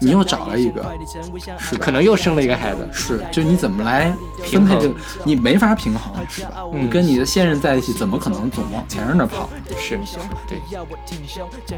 [0.00, 0.84] 你又找了一个，
[1.58, 4.12] 是可能又生了一个孩子，是，就你怎么来
[4.44, 6.64] 分配这个，你没法平衡，是吧？
[6.72, 9.48] 嗯你跟你的现任在一起，怎么可能总往前任那儿跑？
[9.78, 9.98] 是，
[10.48, 10.58] 对。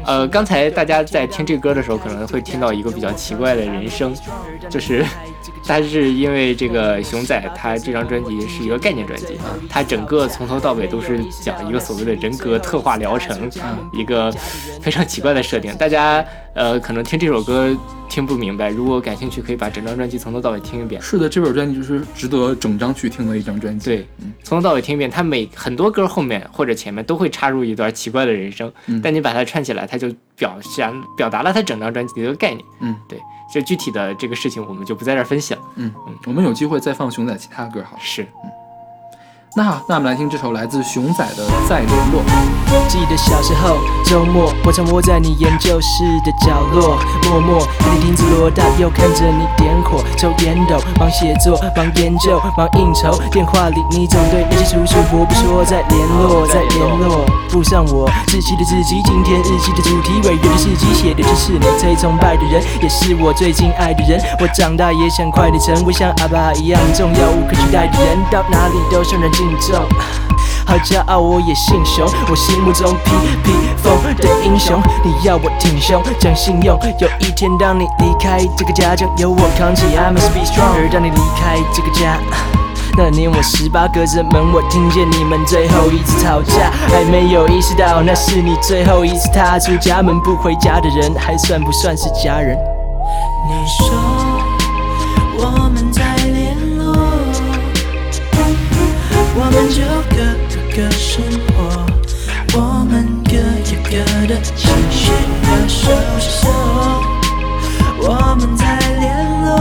[0.05, 4.15] 呃，刚才大家在听这个歌的时候，可能会听到一个比较奇奇怪的人生，
[4.69, 5.03] 就是
[5.65, 9.37] 他是因为这个熊仔他这张专辑是一个概念专辑，
[9.69, 13.49] 他整个从头到尾都是讲一个所谓的人格特化疗程，
[13.93, 14.31] 一个
[14.81, 15.75] 非常奇怪的设定。
[15.75, 17.75] 大家呃可能听这首歌
[18.09, 21.01] 听不明白，如果感兴趣，可以把整张专辑从头到尾听一遍。
[21.01, 23.89] 是的，这本专辑就是值得整张去听的一张专辑。
[23.89, 24.07] 对，
[24.43, 32.63] 从头到尾听一遍，他每很多歌后面或者前面都会插入一段奇怪的人声，嗯但你把它串起来，它就表现表达了他整张专辑的一个概念。
[32.81, 33.19] 嗯，对，
[33.53, 35.55] 这具体的这个事情我们就不在这儿分享。
[35.75, 35.93] 嗯，
[36.25, 38.01] 我们有机会再放熊仔其他歌好了。
[38.01, 38.27] 是，
[39.55, 42.23] 那好，那我们来听这首来自熊仔的《再联络》。
[42.87, 46.97] 记得小时候，周末我常窝在你研究室的角落，
[47.29, 53.15] 默默看你听子罗大，又看着你点火抽烟斗，忙写作，忙研究，忙应酬。
[53.29, 57.23] 电话里你总对那些叔叔伯伯说再联络，再联络。
[57.47, 64.19] 附上我自己的自己，今天日记的主题，委员的事迹写的就是你最崇拜的人，也是我最敬爱的人。
[64.39, 69.42] 我长大也想快点成为像阿爸一样重要无可取代的人，到哪里都受人敬
[70.65, 73.11] 好骄傲，我也姓熊，我心目中披
[73.43, 74.81] 披风的英雄。
[75.03, 79.85] 你要我挺胸，讲信用，有一天当你离开这个家，将由我扛起。
[79.95, 80.73] I must be strong。
[80.75, 82.17] 而当你离开这个家。
[82.95, 92.55] 那年我十八，隔着门我听见你们最后一次吵架，还没有意识到那是你最后一次踏出家门不回家的人，还算不算是家人？
[93.49, 93.89] 你说
[101.13, 101.21] 生
[101.55, 101.69] 活，
[102.57, 103.91] 我们各有各
[104.25, 105.11] 的情绪
[105.43, 106.47] 要收拾。
[108.01, 109.13] 我们在联
[109.45, 109.53] 络，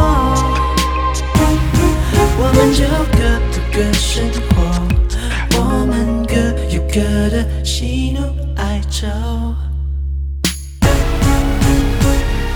[2.39, 2.81] 我们就
[3.13, 3.21] 各
[3.53, 4.65] 有各生活，
[5.59, 6.33] 我们各
[6.75, 6.95] 有各
[7.29, 8.23] 的喜怒
[8.57, 9.07] 哀愁。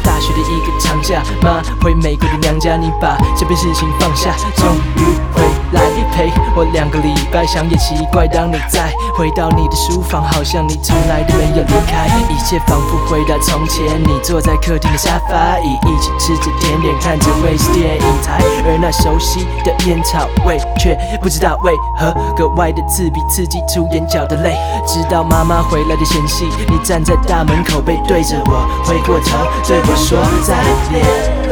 [0.02, 5.00] 大学的一个长假，妈回美国的娘家，你把这边事情放下，终于
[5.34, 5.42] 回
[5.72, 5.80] 来
[6.12, 7.44] 陪我两个礼拜。
[7.46, 14.02] 想也奇怪，当你再回到你的书房，好像你从来都没有离开，一切仿佛回到从前。
[14.02, 24.56] 你坐在客厅的沙发椅，一起吃着甜点，看着卫视电影台，而那熟悉的烟草味，却不知道为何格外的刺鼻，刺激出眼角的泪。
[24.86, 30.54] 直到妈妈回来的前夕，你站在大门口，背对着我，回过头对我说再
[30.90, 31.45] 见。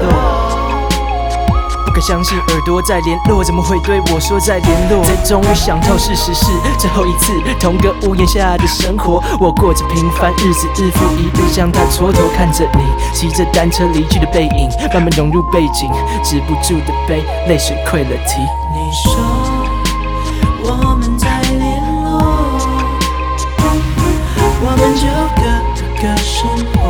[1.95, 5.05] 不敢相信耳朵在联络，怎么会对我说再联络？
[5.05, 12.80] 才终于想透，事实是最后一次同个屋檐下的生活，我过着平凡日子，日复一日，将它蹉跎，看着你
[13.12, 15.88] 骑着单车离去的背影，慢慢融入背景，
[16.24, 18.40] 止不住的悲，泪水溃了堤。
[18.74, 19.14] 你说
[20.64, 22.59] 我们在联络，
[24.61, 25.42] 我们就各
[26.03, 26.82] 各生活，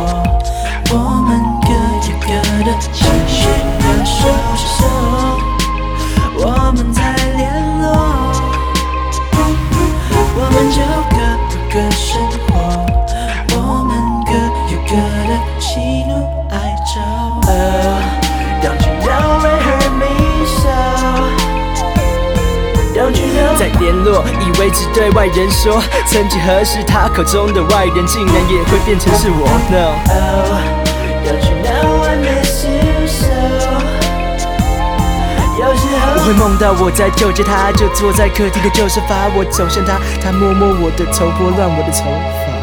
[0.97, 1.69] 我们各
[2.09, 2.27] 有各
[2.65, 3.45] 的情绪
[4.05, 4.85] 要收拾收，
[6.37, 7.01] 我们再
[7.35, 7.49] 联
[7.81, 7.85] 络，
[10.35, 10.77] 我们就
[11.09, 11.17] 各
[11.49, 12.53] 过各生活，
[13.57, 13.89] 我们
[14.25, 14.29] 各
[14.71, 14.91] 有各
[15.25, 16.11] 的喜怒
[16.51, 16.53] 哀
[16.85, 16.93] 愁。
[17.47, 17.53] Uh,
[18.61, 20.05] don't you know it hurt me
[20.45, 20.69] so?
[22.93, 23.57] Don't you know?
[23.57, 29.47] 再联络，以为只对外人说，曾几何时，他口中的外人竟然也会变成是我。
[29.71, 29.95] No，
[36.25, 42.05] 会梦到我在救着他，就坐在客厅的旧沙发，我走向他，他摸摸我的头，拨乱我的头
[42.47, 42.54] 发。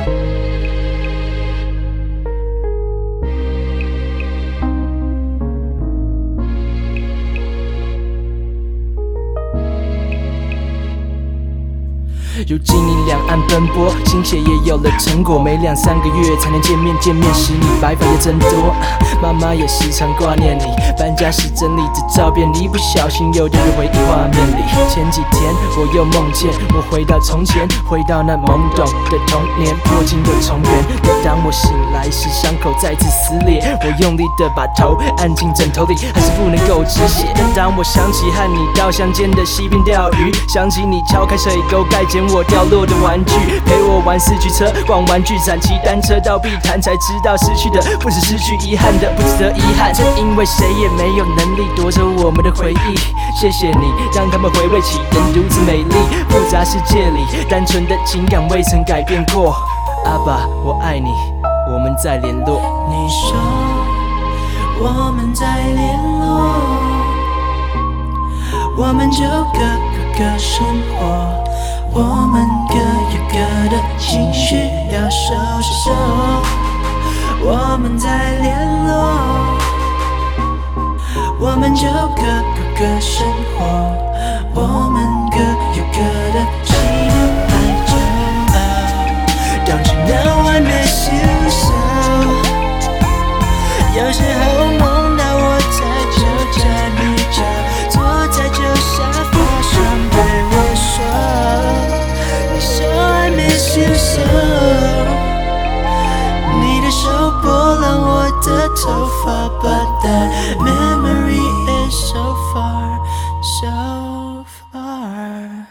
[12.48, 18.74] 如今你两岸奔波，心血也有了成果，每两三个月才能见面，见面时你白发也增多。
[19.22, 20.64] 妈妈也时常挂念你，
[20.98, 24.62] 搬家时整理着照片，你不小心又掉入回忆画面里。
[24.88, 30.84] 前几天我又梦见我回到从前，回到那懵懂的童年，破镜又重圆。
[31.02, 37.26] 可当我醒来时，伤口再次撕裂，我用力的把头按进枕头里，还是不能够止血。
[37.34, 43.34] 但当我想起和你到乡间的溪边钓鱼，想起你敲开水沟盖捡我我掉落的玩具，
[43.66, 49.92] 陪我玩四驱车，逛玩具展，骑单车到碧潭，才知道失去的不止失去，遗憾的不值得遗憾。
[49.92, 52.96] 正因为谁也没有能力夺走我们的回忆，
[53.38, 55.94] 谢谢你让他们回味起人如此美丽。
[56.30, 59.54] 复杂世界里，单纯的情感未曾改变过。
[60.06, 61.10] 阿爸，我爱你，
[61.70, 62.62] 我们再联络。
[62.88, 63.36] 你说
[64.80, 66.54] 我们再联络，
[68.78, 69.22] 我们就
[69.52, 69.60] 各
[70.12, 71.00] 过各生活，
[71.92, 72.02] 我
[72.32, 72.34] 们
[72.68, 73.34] 各有各
[73.70, 74.56] 的情绪
[74.92, 75.90] 要收拾收，
[77.42, 78.08] 我们再
[78.40, 78.54] 联
[78.86, 78.90] 络，
[81.40, 83.64] 我们就各过各生活，
[84.54, 84.60] 我
[84.90, 84.96] 们
[85.30, 85.38] 各
[85.76, 85.98] 有各
[86.32, 86.70] 的喜
[87.08, 87.16] 怒
[87.48, 87.52] 哀
[87.86, 87.90] 愁。
[89.64, 91.72] Don't you know I miss you so?
[93.94, 94.42] 有时候
[103.82, 104.22] miss you so。
[106.60, 107.08] 你的手
[107.42, 110.28] 拨乱我的头发，But that
[110.58, 111.42] memory
[111.88, 113.00] is so far,
[113.42, 115.66] so far。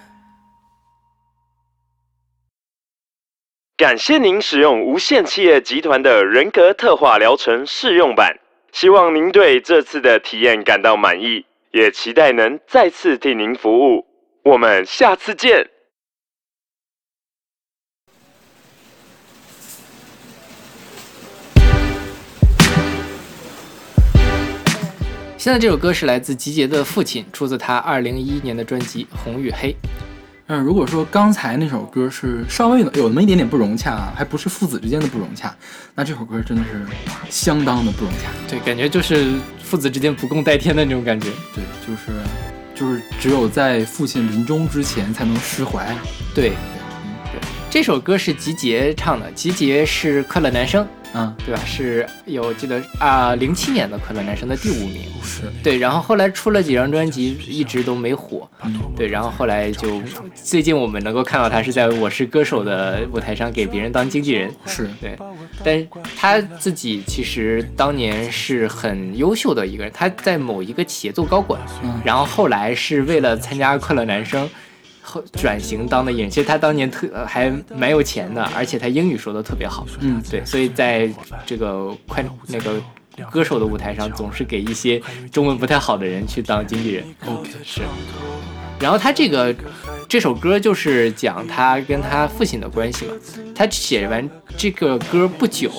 [3.78, 8.38] 感谢您使用无限企业集团的人格特化疗程试用版，
[8.72, 14.06] 希望您对这次的体验感到满意，也期待能再次替您服务。
[14.44, 15.71] 我们下次见。
[25.42, 29.70] 现在这首歌是来自集结的父亲，出自他二零一一年的专辑《红与黑》。
[30.46, 35.52] 嗯，如果说刚才那首歌是稍微有有那么一点点不融洽啊，还不是父子之间的不融洽，
[35.96, 36.86] 那这首歌真的是
[37.28, 38.28] 相当的不融洽。
[38.48, 39.32] 对，感觉就是
[39.64, 41.30] 父子之间不共戴天的那种感觉。
[41.56, 42.12] 对，就是
[42.76, 45.92] 就是只有在父亲临终之前才能释怀。
[46.36, 51.62] 对，对，这首歌是集结唱的，集结是快乐男声，嗯，对吧？
[51.66, 55.04] 是有记得啊，零、七年的快乐男声的第五名。
[55.24, 58.50] 是对，然后后来出了几张专辑，一直都没火。
[58.96, 60.02] 对，然后后来就
[60.34, 64.52] 最近我们能够看到他是在《我是歌手》的舞台上给别人当经纪人。
[64.66, 65.18] 是，对，
[65.64, 65.88] 但
[66.18, 74.46] 他自己其实当年是很优秀的一个人，他在某一个企业做高管，嗯然后后来是为了参加《快乐男声》。
[75.02, 81.10] 后转型当的演员，其实他当年特呃还蛮有钱的，而且他英语说的特别好，嗯，对，所以在
[81.46, 82.82] 这个快那个
[83.30, 87.04] 歌手的舞台上，总是给一些中文不太好的人去当经纪人。
[87.26, 87.82] OK，是。
[88.82, 89.56] 然后他这个
[90.10, 93.14] 这首歌就是讲他跟他父亲的关系嘛。
[93.54, 94.28] 他写完
[94.58, 95.70] 这个歌不久，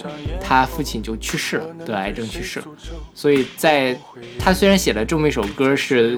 [0.41, 2.67] 他父亲就去世了，得癌症去世了。
[3.13, 3.99] 所以在
[4.39, 6.17] 他虽然写了这么一首歌是，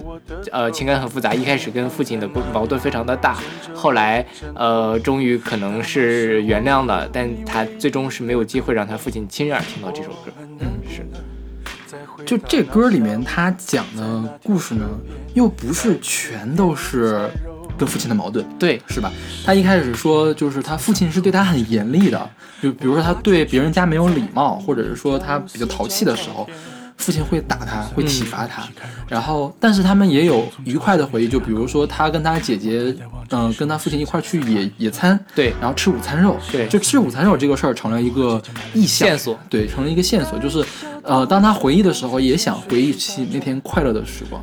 [0.52, 3.38] 呃，情感很复杂，一开始跟父亲的矛盾非常的大，
[3.74, 10.30] 后来呃，终于可能是原谅了，但他最终是没有机会让他父亲亲耳听到这首歌。
[10.60, 11.24] 嗯，是的。
[12.24, 14.84] 就这歌里面他讲的故事呢，
[15.34, 17.28] 又不是全都是
[17.76, 19.12] 跟父亲的矛盾，对，是吧？
[19.44, 22.30] 他一开始说，就是他父亲是对他很严厉的，
[22.62, 26.48] 就比如说他对别人家没有礼貌，或者是说他比较淘气的时候，
[26.96, 28.66] 父亲会打他，会体罚他，
[29.08, 32.94] 然后但是他们也有愉快的回忆，就比如说他跟他姐姐，
[33.30, 35.52] 嗯、跟他父亲一块去野野餐，对。
[35.60, 36.66] 然后吃午餐肉，对。
[36.68, 38.40] 就吃午餐肉这个事儿成了一个
[38.72, 40.64] 意向线索，对，成了一个线索，就是
[41.02, 44.42] 呃，当他回忆的时候，也想回忆起那天快乐的时光。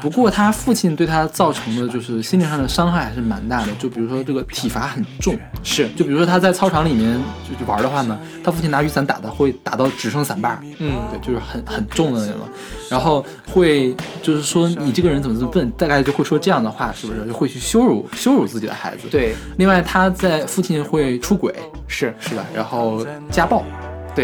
[0.00, 12.42] 不过他父亲对他造成的就是心灵上的伤害还是蛮大的，就比如说这个体罚很重，是，就比如说他在操场里面就就玩的话呢，他父亲拿雨伞打他，会打到只剩伞把儿，嗯对，就是很很重的那种，
[12.90, 17.26] 然后会就是说你这个人怎么这么笨，大概就会说这样的话，是不是？
[17.26, 21.54] 就会去羞辱羞辱自己的孩子。，对，另外他在父亲会出轨，
[21.86, 22.44] 是是吧？
[22.54, 23.64] 然后家暴，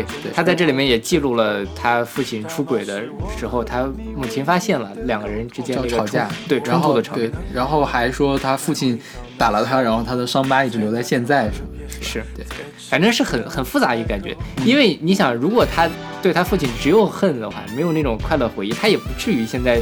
[0.03, 3.03] 对对他在这里面也记录了他父亲出轨的
[3.39, 3.85] 时候，他
[4.17, 9.01] 母亲发现了两个人之间那个冲叫吵架，对冲突的场对面，，然后还说他父亲
[9.39, 11.67] 打了他，然后他的伤疤一直留在现在，是吧？
[12.01, 12.45] 是对。
[12.91, 15.89] 反正是很很复杂一个感觉，因为你想，如果他
[16.23, 19.81] 对他父亲只有恨的话，没有那种快乐回忆，他也不至于现在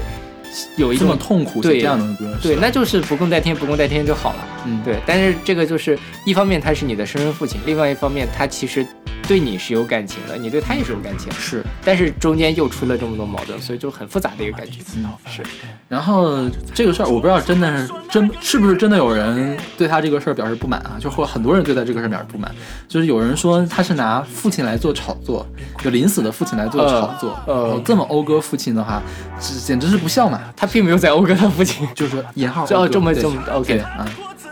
[0.77, 4.47] 有一这么种痛苦，对写这样的歌，对，那就是不共戴天，不共戴天就好了。
[4.67, 8.87] 嗯，对，但是这个就是一方面他是你的生身父亲，另外一方面他其实
[9.27, 11.65] 对你是有感情的，你对他也是有感情，是。
[11.85, 14.79] 但是中间又出了这么多矛盾，所以就很复杂的一个感觉。
[14.97, 15.43] 嗯是，
[15.89, 20.97] 然后这个事儿，我不知道真的是真是不是真的有人对他这个事儿表示不满啊？
[21.01, 22.53] 就或很多人对他这个事儿表示不满，
[22.87, 25.47] 就是有人说他是拿父亲来做炒作，
[25.83, 29.03] 就临死的父亲来做炒作，呃呃这么讴歌父亲的话，
[29.41, 30.41] 这简直是不孝嘛！
[30.57, 34.07] 他并没有在讴歌他父亲， 就是说引号这讴歌对这么这么 OK 啊，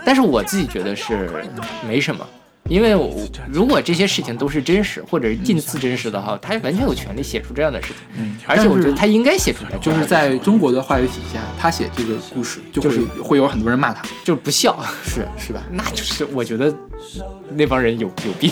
[0.05, 1.29] 但是我自己觉得是
[1.87, 2.25] 没什么。
[2.69, 3.11] 因为我
[3.51, 13.01] 如果这些事情都是真实或者是近似真实的话，他完全有权利写出这样的事情，嗯而且我觉得他应该写出来，就是在中国的话语体系下，他写这个故事就是。
[13.21, 15.61] 会有很多人骂他，就是不孝，是是吧？
[15.73, 16.73] 那就是我觉得
[17.55, 18.51] 那帮人有有病，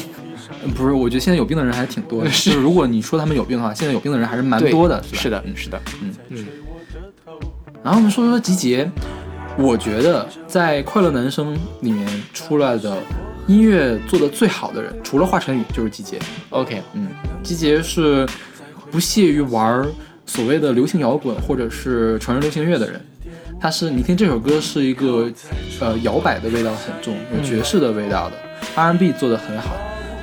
[0.66, 2.30] 嗯不是，我觉得现在有病的人还挺多的。
[2.32, 2.50] 是。
[2.50, 6.14] 就是如果你说他们有病的话，现在有病的人还是蛮多的，是的，吧嗯是的，嗯。
[6.30, 6.46] 嗯，
[7.84, 8.90] 然后我们说说集结，
[9.58, 12.98] 我觉得在《快乐男生》里面出来的
[13.48, 16.20] 音乐做的最好的人，除了华晨宇就是集结。
[16.50, 17.08] OK，嗯，
[17.42, 18.28] 集结是
[18.92, 19.88] 不屑于玩
[20.26, 23.00] 所谓的流行摇滚或者是成人流行乐的人。
[23.62, 25.30] 他是你听这首歌是一个
[25.82, 28.36] 呃摇摆的味道很重，有爵士的味道的、
[28.76, 29.76] R&B 做的很好，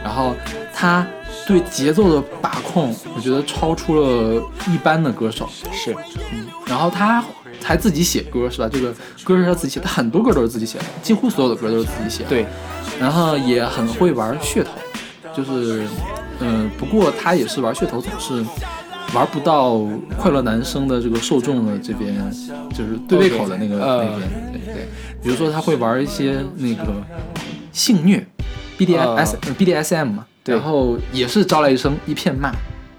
[0.02, 0.34] 然后
[0.72, 1.06] 他
[1.46, 5.48] 对节奏的把控，我觉得超出了一般的歌手。
[5.72, 5.94] 是，
[6.32, 7.22] 嗯然后他
[7.62, 8.68] 还自己写歌是吧？
[8.72, 8.94] 这个
[9.24, 12.28] 歌是他自己写，他很多歌都是自己写的，几乎所有的歌都是自己写的。
[12.28, 12.46] 对，
[13.00, 14.70] 然后也很会玩噱头，
[15.34, 15.86] 就是，
[16.40, 18.44] 嗯、不过他也是玩噱头，总是
[19.14, 19.80] 玩不到
[20.18, 22.14] 快乐男生的这个受众的这边，
[22.70, 24.20] 就是对胃口的那个那边，
[24.52, 24.88] 对对。
[25.22, 27.02] 比如说他会玩一些那个
[27.72, 28.24] 性虐
[28.78, 32.52] ，BDS、呃 BDSM 嘛，对然后也是招来一声一片骂，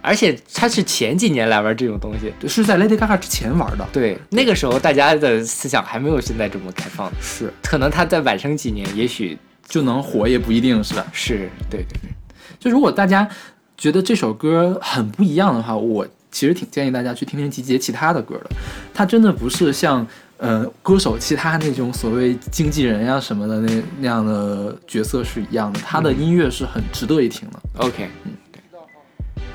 [0.07, 7.51] 而且他是前几年来玩这种东西，是在 Lady Gaga 之前玩的，对，那个时候大家的思想还没有现在这么开放，是。
[7.61, 9.37] 可能他在晚生几年，也许
[9.67, 11.05] 就能火也不一定是吧？
[11.11, 12.09] 是对对对，
[12.57, 13.27] 就如果大家
[13.77, 18.49] 觉得这首歌很不一样的话，我其实挺建议大家去听听集结其他的歌的。
[18.93, 27.59] 他真的不是像呃歌手其他那种所谓经纪人呀、什么的那那样的角色是一样的，他的音乐是很值得一听的。
[27.85, 28.31] OK，嗯。
[28.31, 28.46] 对。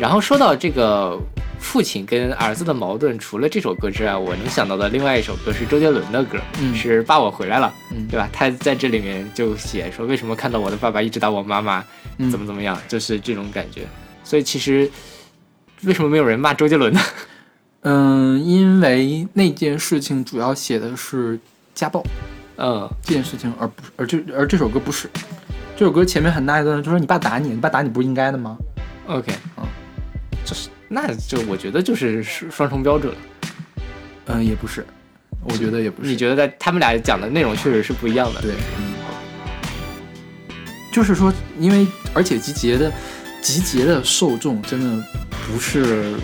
[0.03, 1.16] 然后说到这个
[1.61, 8.28] 父亲跟儿子的矛盾，除了这首歌之外，我能想到的另外一首歌是周杰伦的歌，嗯是《爸我回来了》，嗯对吧？
[8.32, 11.84] 他在这里面就写说，为什么看到我的爸爸一直打我妈妈，
[12.18, 13.82] 嗯怎么怎么样，就是这种感觉。
[14.24, 14.90] 所以其实
[15.84, 17.00] 为什么没有人骂周杰伦呢？
[17.82, 21.38] 嗯，因为那件事情主要写的是
[21.76, 22.03] 家暴
[22.57, 25.09] 嗯，这件事情，而不而这而这首歌不是。
[25.76, 28.57] 这首歌前面很大一段就说你爸打你，你爸打你不是应该的吗
[29.07, 29.64] ？OK，嗯，
[30.45, 33.18] 就是那就我觉得就是双重标准了。
[34.26, 34.86] 嗯，也不是，
[35.43, 36.11] 我觉得也不是。
[36.11, 38.40] 你觉得在他们俩讲的内容确实是不一样的。
[38.40, 38.93] 对，嗯，
[40.93, 42.93] 就是说，因为而且集结的
[43.40, 45.05] 集结的受众真的
[45.47, 46.14] 不是，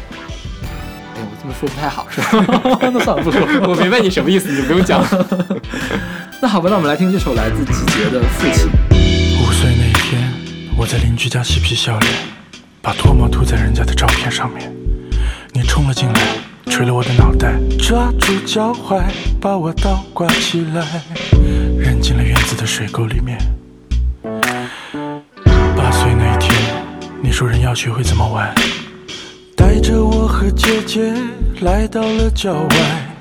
[1.17, 2.79] 哎，我这么说不太好，是吧？
[2.93, 3.41] 那算了，不说。
[3.69, 5.61] 我明白你什么意思，你就不用讲了。
[6.41, 8.67] 那好吧，那我们来听这首来自集结的《父亲》。
[9.43, 10.33] 五岁那天，
[10.77, 12.13] 我在邻居家嬉皮笑脸，
[12.89, 14.73] 把唾沫吐在人家的照片上面。
[15.53, 16.21] 你冲了进来，
[16.65, 19.03] 捶了我的脑袋，抓住脚踝，
[19.39, 21.03] 把我倒挂起来，
[21.79, 23.37] 扔进了院子的水沟里面。
[25.77, 26.51] 八岁那一天，
[27.23, 28.55] 你说人要学会怎么玩，
[29.55, 31.13] 带着我和姐姐
[31.61, 33.21] 来到了郊外。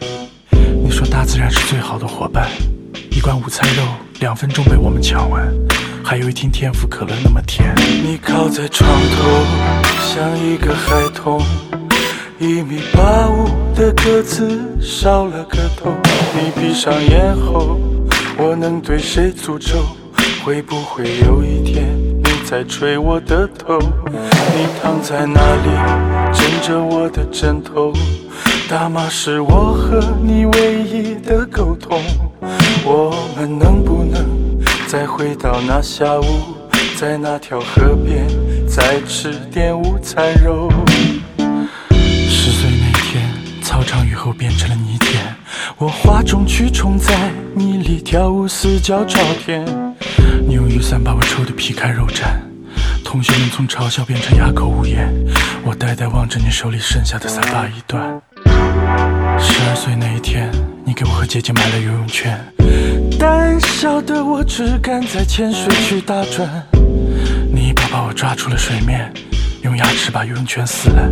[0.82, 2.48] 你说大自然是最好的伙伴，
[3.12, 3.84] 一罐午餐肉
[4.22, 5.46] 两分钟被我们抢完，
[6.10, 7.76] 还有一听天府可乐那么甜。
[8.02, 9.28] 你靠在床头，
[10.00, 11.42] 像一个孩童，
[12.40, 15.92] 一米八五的个子少了个头，
[16.34, 17.78] 你闭上眼后，
[18.38, 19.86] 我能对谁诅咒？
[20.46, 21.86] 会不会有一天
[22.24, 23.78] 你在吹我的头？
[23.78, 27.92] 你躺在那里枕着我的枕头，
[28.70, 32.02] 大麻是我和你唯一的沟通。
[32.86, 34.24] 我们能不能
[34.88, 36.24] 再回到那下午，
[36.98, 38.26] 在那条河边
[38.70, 40.72] 再吃点午餐肉？
[42.00, 43.30] 十岁那天，
[43.62, 45.36] 操场雨后变成了泥田，
[45.78, 47.14] 我哗众取宠在
[47.54, 49.66] 泥里跳舞四脚朝天。
[50.48, 52.38] 你用雨伞把我抽得皮开肉绽，
[53.04, 55.14] 同学们从嘲笑变成哑口无言。
[55.66, 58.22] 我呆呆望着你手里剩下的三八一段。
[59.38, 60.50] 十二岁那一天，
[60.86, 62.40] 你给我和姐姐买了游泳圈，
[63.28, 66.48] 胆小的我只敢在浅水区打转。
[67.52, 69.12] 你一把把我抓出了水面，
[69.64, 71.12] 用牙齿把游泳圈撕烂，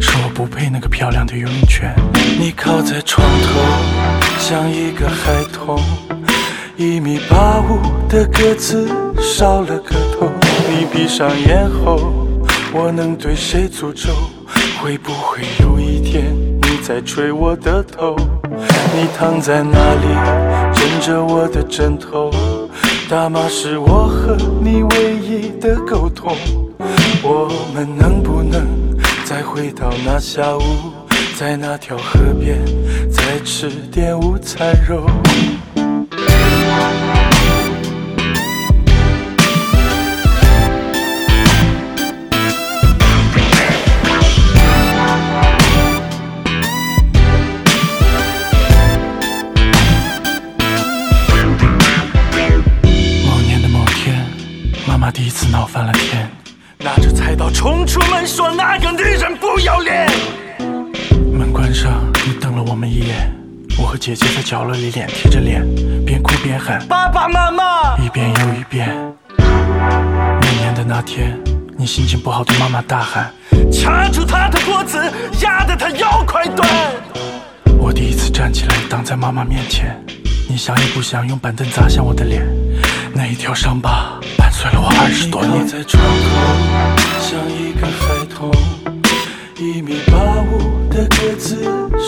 [0.00, 1.94] 说我不配那个漂亮的游泳圈。
[2.38, 3.60] 你靠在床头，
[4.38, 5.78] 像一个孩童。
[6.78, 7.78] 一米八五
[8.08, 8.88] 的个子
[9.20, 10.32] 少了个头，
[10.70, 12.26] 你闭上眼后，
[12.72, 14.08] 我能对谁诅咒？
[14.80, 18.16] 会不会有一天你在吹我的头？
[18.94, 22.30] 你躺在那里枕着我的枕头，
[23.08, 26.36] 大麻是我和你唯一的沟通。
[27.22, 28.66] 我们能不能
[29.24, 30.60] 再回到那下午，
[31.38, 32.62] 在那条河边
[33.10, 35.06] 再吃点午餐肉？
[62.54, 63.32] 瞪了我们一眼，
[63.80, 65.60] 我和姐姐在角落里脸贴着脸，
[66.06, 68.88] 边哭边喊爸爸妈妈，一遍又一遍。
[69.36, 71.36] 那年的那天，
[71.76, 73.34] 你心情不好对妈妈大喊，
[73.72, 75.02] 掐住她的脖子，
[75.42, 76.68] 压得她腰快断。
[77.76, 80.00] 我第一次站起来挡在妈妈面前，
[80.48, 82.46] 你想也不想用板凳砸向我的脸，
[83.12, 85.66] 那一条伤疤伴随了我二十多年。
[85.66, 86.30] 在窗口
[87.20, 88.52] 像一个孩童，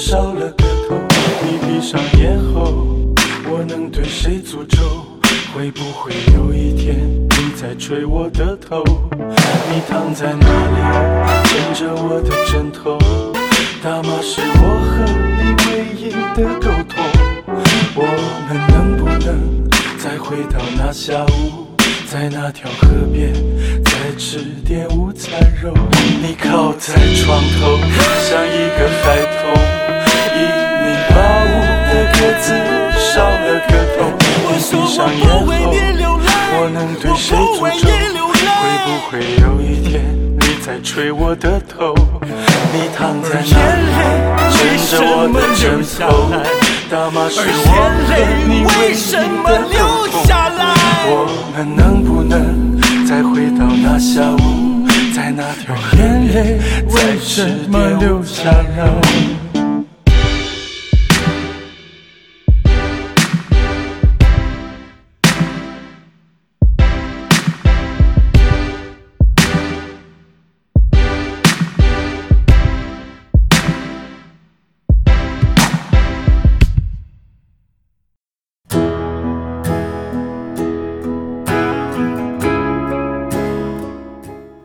[0.07, 0.95] 少了个头，
[1.43, 2.97] 你闭上眼后，
[3.51, 5.05] 我能对谁诅咒？
[5.53, 6.97] 会不会有一天
[7.31, 8.85] 你在吹我的头？
[9.19, 10.77] 你躺在那里
[11.49, 12.97] 枕着我的枕头，
[13.83, 15.03] 大麻是我和
[15.43, 17.03] 你唯一的沟通。
[17.97, 18.07] 我
[18.47, 21.67] 们能不能再回到那下午，
[22.09, 23.35] 在那条河边
[23.83, 25.75] 再吃点午餐肉？
[26.23, 27.77] 你靠在床头
[28.23, 29.05] 像一个孩
[29.43, 29.43] 童，
[32.17, 32.49] 的个子
[33.15, 33.99] 少了个头。
[34.49, 35.53] 你闭上眼后，
[36.59, 37.87] 我能对谁诅咒？
[38.63, 39.13] 会不会
[39.43, 39.93] 有一天
[40.41, 41.95] 你在吹我的头？
[42.73, 43.89] 你躺在那里
[44.57, 44.59] 枕
[44.91, 45.63] 着我的枕
[45.99, 46.01] 头，
[46.91, 47.69] 大麻是我
[48.07, 48.11] 和
[48.49, 48.97] 你唯一
[49.45, 49.49] 的
[49.79, 50.15] 沟通。
[51.09, 51.11] 我
[51.55, 52.35] 们能不能
[53.07, 56.01] 再回到那下午，在那条眼
[56.33, 56.35] 泪
[56.89, 59.46] 为什么流下来？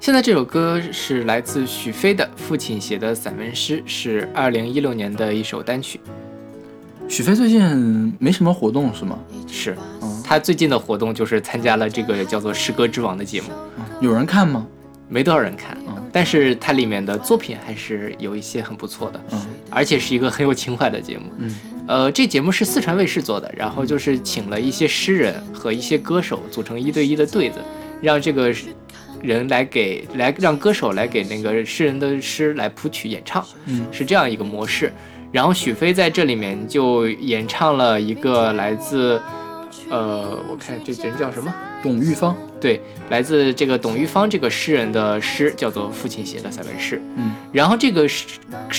[0.02, 5.99] 现在这首歌是来自许飞的父亲写的散文诗，是二零一六年的一首单曲。
[7.08, 9.20] 许飞最近没什么活动是吗？
[9.47, 9.78] 是，
[10.24, 13.49] 他最近的活动就是参加了这个叫做《诗歌之王》的节目，
[13.99, 14.66] 有人看吗？
[15.08, 15.78] 没多少人看，
[16.12, 19.39] 但是它里面的作品还是有一些很不错的，嗯
[19.70, 21.26] 而且是一个很有情怀的节目。
[21.38, 21.56] 嗯，
[21.88, 27.60] 呃，这节目是四川卫视做的，然后就是请了一些诗人和一些歌手组成一对一的对子，
[28.02, 28.52] 让这个
[29.24, 34.91] 人来给来让歌手来给那个诗人的诗来谱曲演唱，嗯是这样一个模式。
[35.32, 39.22] 然后许飞在这里面就演唱了一个来自，
[39.92, 41.54] 呃，我看这人叫什么？
[41.84, 42.36] 董玉芳。
[42.60, 42.80] 对，
[43.10, 47.02] 来自这个董玉芳这个诗人的诗，叫做父亲写的散文诗。
[47.18, 48.38] 嗯，然后这个诗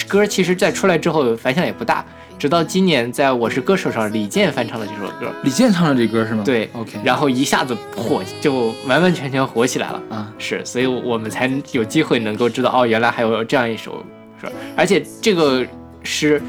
[0.08, 2.04] 歌其实在出来之后反响也不大，
[2.38, 5.32] 直到今年在《我是歌手》上李健翻唱了这首歌。
[5.42, 6.42] 李健唱了这歌是吗？
[6.44, 6.92] 对，OK。
[7.04, 10.00] 然后一下子火，就完完全全火起来了。
[10.10, 14.02] 啊，是，所以我们才有机会能够知道，哦，原来还有这样一首
[14.40, 14.46] 是？
[14.76, 15.66] 而且这个
[16.04, 16.40] 诗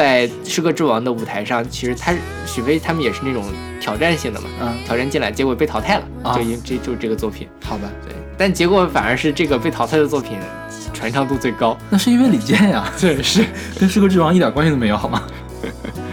[0.00, 2.14] 在诗歌之王的舞台上，其实他
[2.46, 3.44] 许飞他们也是那种
[3.78, 7.46] 挑战性的嘛，嗯，挑战进来，结果被淘汰了，啊就因这就是这个作品。
[7.62, 10.38] 好吧，对，但结果反而是这个被淘汰的作品
[10.94, 11.76] 传唱度最高。
[11.90, 13.44] 那是因为李健呀， 对，是
[13.78, 15.22] 跟《诗歌之王》一点关系都没有，好吗？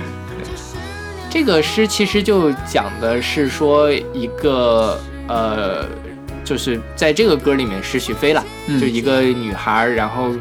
[1.32, 5.86] 这个诗其实就讲的是说一个呃，
[6.44, 10.32] 就是在这个歌里面是许飞了，嗯就一个女孩，然后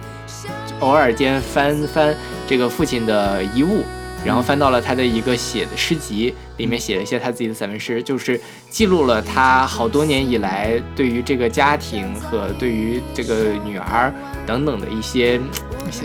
[0.80, 2.12] 偶尔间翻翻
[2.46, 3.84] 这个父亲的遗物。
[4.24, 14.12] 然后翻到了他的一个写的诗集，里面写了一些他自己的散文诗，就是记录了他好多年以来对于这个家庭和对于这个女儿
[14.44, 15.40] 等等的一些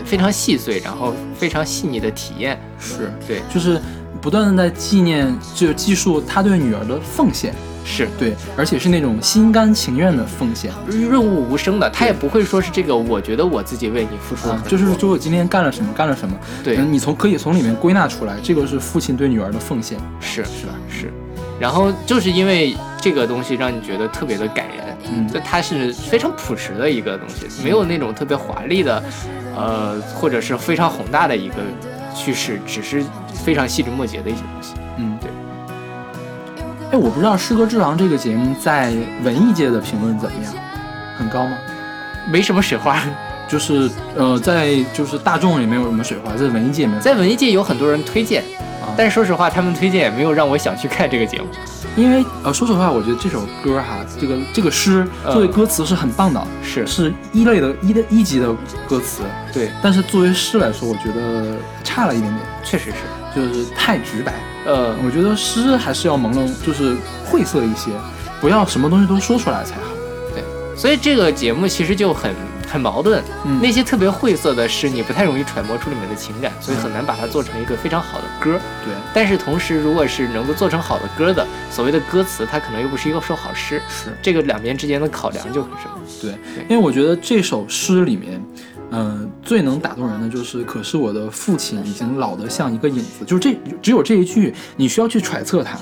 [0.04, 2.60] 非常细碎，然后非常细腻的体验。
[2.78, 3.80] 是对，就是
[4.20, 7.52] 不断的在纪念，就记述他对女儿的奉献，
[7.84, 8.08] 是。
[8.18, 16.76] 对，而且是那种心甘情愿的奉献，润物无声的，他也不会说是这个，我觉得我自己为你付出了啊很，多，就是说我今天干了什么，干了什么，对。
[16.76, 20.44] 嗯你从可以从里面归纳出来，这个是父亲对女儿的奉献，是。
[20.44, 20.74] 是吧？
[20.88, 21.12] 是，
[21.58, 25.28] 然后就是因为这个东西让你觉得特别的感人，嗯。
[25.28, 29.02] 就它是非常朴实的一个东西，没有那种特别华丽的，
[29.56, 31.54] 呃，或者是非常宏大的一个
[32.14, 33.02] 叙事，只是
[33.32, 34.74] 非常细枝末节的一些东西。
[36.92, 38.92] 哎，我不知道《诗歌之王》这个节目在
[39.24, 40.52] 文艺界的评论怎么样，
[41.16, 41.56] 很高吗？
[42.30, 43.02] 没什么水花，
[43.48, 48.42] 就是呃，在就是大众也没有什么水花，在文艺界没有，在文艺界有很多人推荐，
[48.82, 51.46] 啊但是说实话，他们推荐也没有让我想去看这个节目。
[51.96, 58.54] 因为呃，说实话，我觉得这首歌哈，这个这个诗嗯作为歌词是很棒的，是是一类的一的一级的
[58.86, 62.96] 歌词，对，但是作为诗来说，我觉得差了一点点，确实是，
[63.34, 64.34] 就是太直白。
[64.64, 67.90] 呃，我觉得诗还是要朦胧，就是晦涩一些，
[68.40, 69.90] 不要什么东西都说出来才好。
[70.32, 70.42] 对
[70.76, 72.32] 所以这个节目其实就很
[72.66, 78.58] 很矛盾，嗯那些特别晦涩的诗，你不太容易揣摩出里面的情感，所以很难把它做成一个非常好的歌。
[78.84, 85.90] 对，但是同时，如果是能够做成好的歌的，所谓的歌词，它可能又不是一个首好诗，是这个两边之间的考量就很深。
[86.22, 88.40] 对，因为我觉得这首诗里面，
[88.71, 88.71] 嗯、
[89.42, 95.78] 最能打动人的就是，可是我的父亲已经老得像一个影子，就是这只有这一句，你需要去揣测他，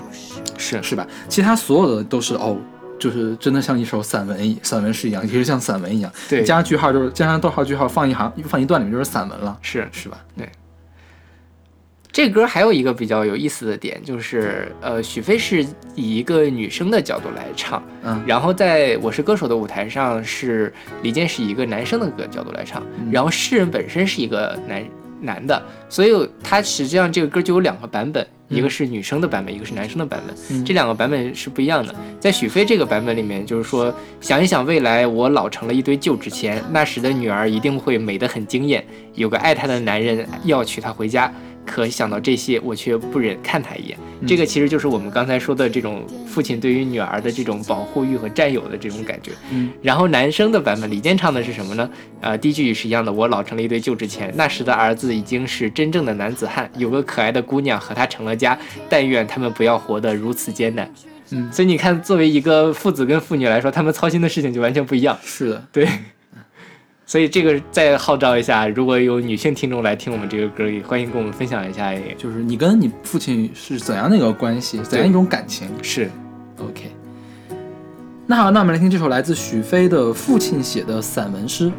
[0.56, 1.06] 是是吧？
[1.28, 2.56] 其他所有的都是哦。
[2.98, 10.18] 就是真的像一首散文散文诗一样，其实像散文一样，对加上句号就是加上逗号句号放一行放一段里面就是散文了，是是吧？
[10.36, 10.46] 对。
[12.12, 24.84] 这歌还有一个比较有意思的点，就是呃，许飞是以一个女生的角度来唱，嗯然后在我是歌手的舞台上是李健是以一个男生的个角度来唱，嗯然后诗人本身是一个男
[25.20, 31.94] 男的，所以他实际上这个歌就有两个版本，嗯一个是女生的版本，一个是男生的版本，嗯这两个版本是不一样的。
[32.18, 38.84] 在许飞这个版本里面，就是说想一想未来我老成了一堆旧纸钱，那时的女儿一定会美得很惊艳，
[39.14, 41.32] 有个爱她的男人要娶她回家。
[41.64, 43.98] 可想到这些，我却不忍看他一眼。
[44.26, 49.32] 这个其实就是我们刚才说的这种父亲对于女儿的这种保护欲和占有的这种感觉。
[49.50, 51.90] 嗯，然后男生的版本，李健唱的是什么呢？
[52.20, 58.58] 呃，第一句也是一样的，我老成了一堆旧纸钱，那时的儿子已经是真正的男子汉，有个可爱的姑娘和他成了家，
[58.88, 60.92] 但愿他们不要活得如此艰难。
[61.32, 65.16] 嗯所以你看，作为一个父子跟父女来说，他们操心的事情就完全不一样。
[65.22, 65.88] 是的，对，
[67.10, 71.92] 所以这个再号召一下，如果有女性听众来听我们这个歌，也欢迎跟我们分享一下。
[71.92, 76.08] 也就是你跟你父亲是怎样的一个关系，怎样一种感情是
[76.58, 76.92] ？OK。
[78.28, 81.72] 那好，那我们来听这首来自许飞的父亲写的散文诗。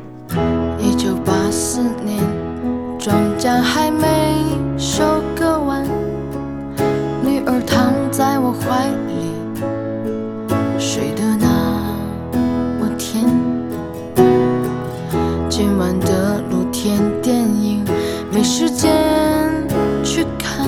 [0.78, 2.20] 一九八四年，
[3.00, 4.36] 庄稼还没
[4.78, 5.86] 收割完，
[7.24, 9.21] 女儿躺在我怀里，
[15.64, 17.86] 今晚的露天电影
[18.34, 18.92] 没时间
[20.04, 20.68] 去看，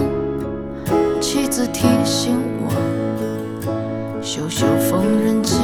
[1.20, 2.70] 妻子提醒我，
[4.22, 5.58] 修修缝纫机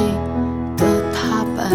[0.76, 1.70] 的踏板。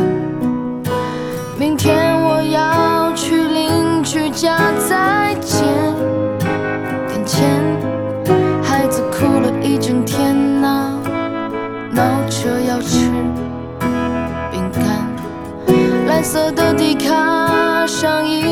[1.57, 5.63] 明天我要去邻居家再见。
[7.13, 7.49] 眼前
[8.61, 10.99] 孩子哭了一整天呐、
[11.89, 13.09] 闹着要吃
[14.51, 15.05] 饼干。
[16.07, 17.34] 蓝色的迪卡
[18.05, 18.44] 上衣，通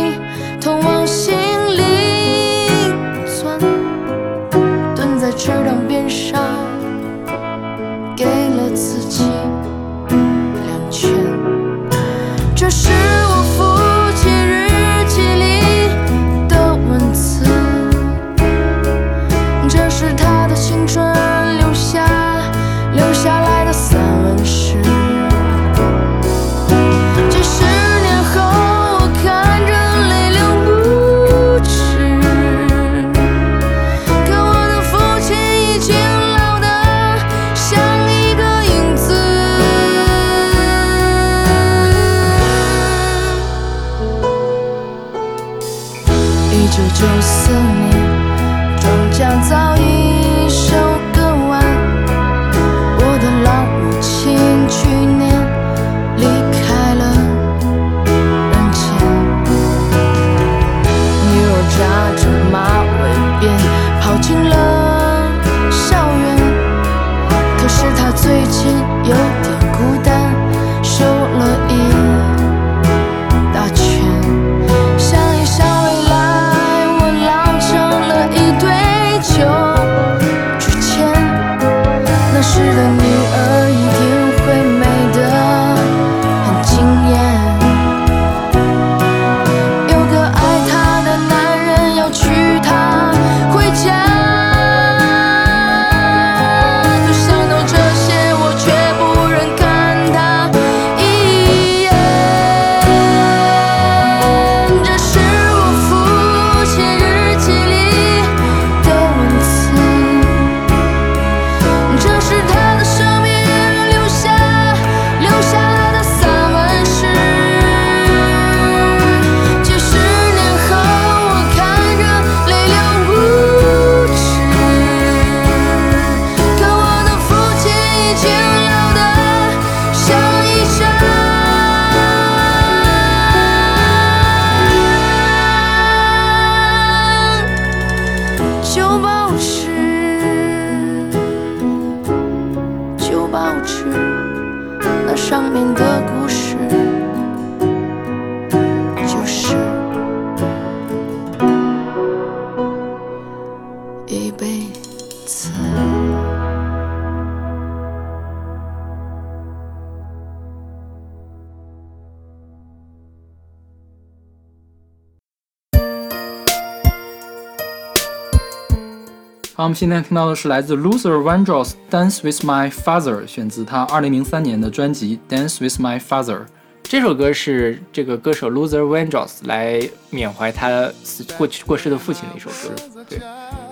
[169.84, 176.38] 现在听到的是来自 Loser Vandross《Dance with My Father》，选自他2003年的专辑《Dance with My Father》。
[176.84, 183.04] 这首歌是这个歌手 Loser Vandross 来缅怀他死过去过世的父亲的一首歌。
[183.10, 183.20] 对，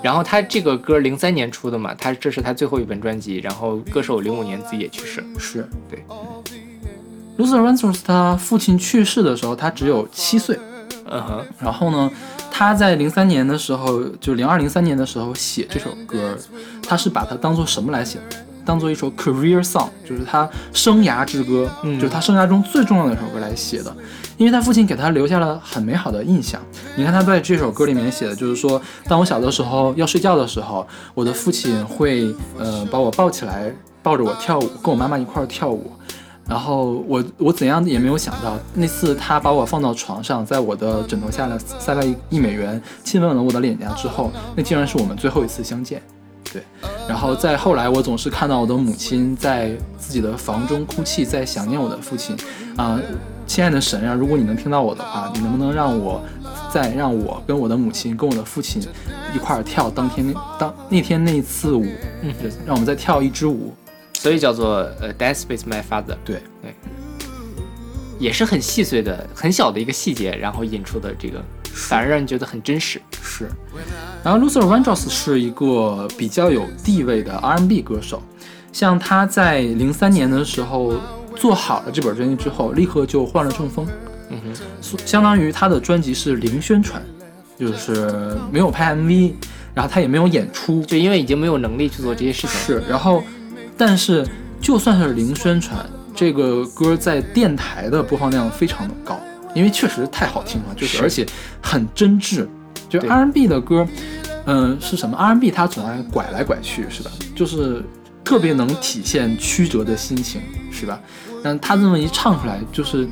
[0.04, 5.28] 然后他这个歌零三年出的嘛，他这是他最后一本专辑，然后歌手零五年自己也去世了。
[5.40, 6.04] 是对
[7.38, 10.60] ，Loser Vandross 他父亲去世的时候，他只有七岁。
[11.14, 12.12] 嗯哼，然后呢，
[12.62, 16.38] 他在零三年的时候，就零二零三年的时候写这首歌，
[16.88, 18.38] 他是把它当做什么来写的？
[18.64, 23.92] 当做一首 career song，就是他生涯之歌，嗯就是他生涯中最重要的一首歌来写的。
[24.38, 26.62] 因为他父亲给他留下了很美好的印象。
[26.96, 35.92] 你看他在这首歌里面写的，就是说，当我小的时候要睡觉的时候，我的父亲会呃把我抱起来，抱着我跳舞，跟我妈妈一块儿跳舞。
[36.52, 46.02] 然后我我怎样也没有想到，那次他把我放到床上，在我的枕头下呢塞了一一美元，亲吻了我的脸颊之后，那竟然是我们最后一次相见。
[46.52, 46.62] 对，
[47.08, 52.36] 然后再后来，我总是看到我的母亲在自己的房中哭泣，在想念我的父亲。
[52.76, 53.00] 啊、
[53.48, 56.22] 亲爱的神啊，如果你能听到我的话，你能不能让我
[56.70, 58.86] 再让我跟我的母亲跟我的父亲
[59.34, 61.86] 一块儿跳当天那当那天那一次舞，
[62.24, 62.34] 嗯
[62.66, 63.74] 让我们再跳一支舞。
[64.22, 66.16] 所以叫做呃 Dance with My Father。
[66.24, 66.44] 对。
[66.62, 66.76] 对，
[68.20, 73.02] 也是很细碎的、很小的一个细节，然后引出的这个，反而让人觉得很真实。
[73.20, 73.50] 是，
[74.24, 78.22] 然后 Luther Vandross 是一个比较有地位的 R&B 歌手，
[78.72, 80.94] 像他在零三年的时候
[81.36, 83.88] 做好了这本专辑之后，立刻就患了中风，
[84.30, 87.02] 嗯哼，相当于他的专辑是零宣传，
[87.58, 89.34] 就是没有拍 MV，
[89.74, 92.60] 然后他也没有演出，就因为已经没有能力去做这些事情。
[92.60, 93.24] 是，然后
[93.84, 94.24] 但是
[94.62, 99.20] 就算是零宣传，这个歌在电台的播放量非常的高，
[99.56, 101.26] 因为确实太好听了，就是是而且
[101.64, 102.48] 很真挚。
[102.88, 103.88] 就对 R&B 的歌，
[104.46, 107.10] 嗯、是什么？R&B 它总爱拐来拐去，是吧？
[107.36, 107.82] 就是
[108.24, 111.00] 特别能体现曲折的心情，是吧？
[111.44, 113.08] 但他这么一唱出来，就是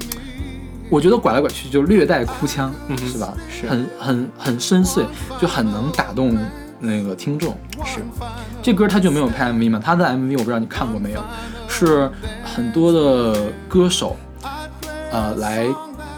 [0.87, 3.33] 我觉得拐来拐去就略带哭腔，嗯是吧？
[3.49, 5.03] 是很很很深邃，
[5.41, 6.37] 就很能打动
[6.79, 7.55] 那个听众。
[7.85, 8.01] 是，
[8.61, 9.81] 这歌他就没有拍 MV 嘛？
[9.83, 11.23] 他的 MV 我不知道你看过没有，
[11.67, 12.09] 是
[12.43, 14.15] 很多的歌手，
[15.11, 15.65] 呃，来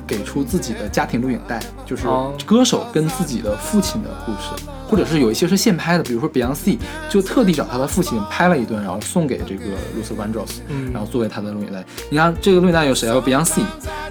[0.07, 6.77] 给出自己的家庭录影带，就是哦歌手跟自己的父亲的故事，或者是有一些是现拍的，比如说 Beyonce
[7.09, 11.83] 就特地找他的父亲拍了一段，然后送给这个 Luther Vandross，嗯然后作为他的录影带。
[12.09, 13.13] 你看这个录影带有谁啊？
[13.13, 13.61] 有 Beyonce，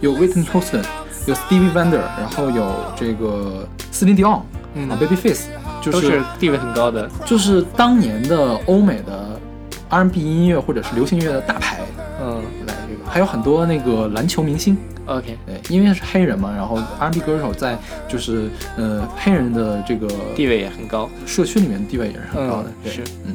[0.00, 0.84] 有 Whitney Houston，
[1.26, 4.40] 有 Stevie Wonder，然后有这个 Celine Dion，
[4.74, 5.42] 嗯啊，Babyface，
[5.82, 7.08] 就都是地位很高的。
[7.24, 9.40] 就是当年的欧美的
[9.88, 11.80] R&B 音乐或者是流行音乐的大牌
[12.22, 20.06] 嗯，来这个还有很多那个篮球明星，OK，对，因为是黑人嘛，然后 R&B 歌手在就是呃黑人的这个
[20.36, 23.34] 地位也很高，社区里面地位也是很高的，对嗯是，嗯。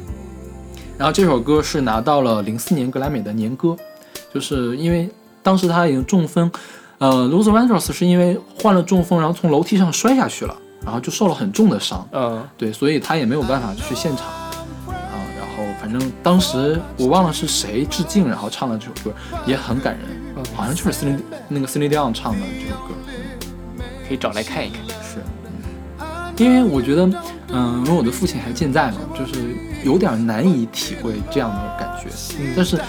[0.97, 3.75] 然后这首歌是拿到了零四年格莱美的年歌，
[4.33, 5.09] 就是因为
[5.43, 6.49] 当时他已经中风，
[6.99, 14.51] 呃 l u t h e r Vandross 是因为患了中风，然后从楼梯上摔下去了，然后就受了很重的伤，嗯，对，所以他也没有办法去现场啊。
[15.37, 19.15] 然后反正当时我忘了是谁致敬，然后唱了这首歌
[19.45, 20.05] 也很感人，
[20.37, 22.93] 嗯好像就是 Celine 那个 Celine Dion 唱的这首歌。
[24.07, 24.79] 可以找来看一看。
[25.01, 25.17] 是，
[25.99, 26.05] 嗯
[26.37, 27.09] 因为我觉得，
[27.49, 32.09] 嗯，因为我的父亲还健在嘛，就是有点难以体会这样的感觉。
[32.39, 32.79] 嗯但是，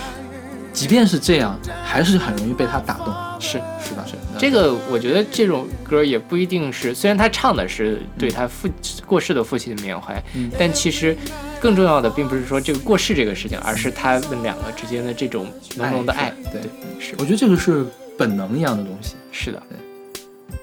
[0.75, 4.05] 即便是这样，还是很容易被他打动，是是吧？
[4.05, 8.69] 是这个，我觉得这种歌也不一定是，虽然他唱的是对他父
[9.07, 11.17] 过世的父亲的缅怀，嗯但其实
[11.61, 16.33] 更重要的并不是说这个过世这个事情，而是他们两个之间的这种浓浓的爱。
[16.53, 16.61] 对，
[16.99, 17.85] 是，我觉得这个是
[18.17, 19.15] 本能一样的东西。
[19.33, 20.59] 是的，对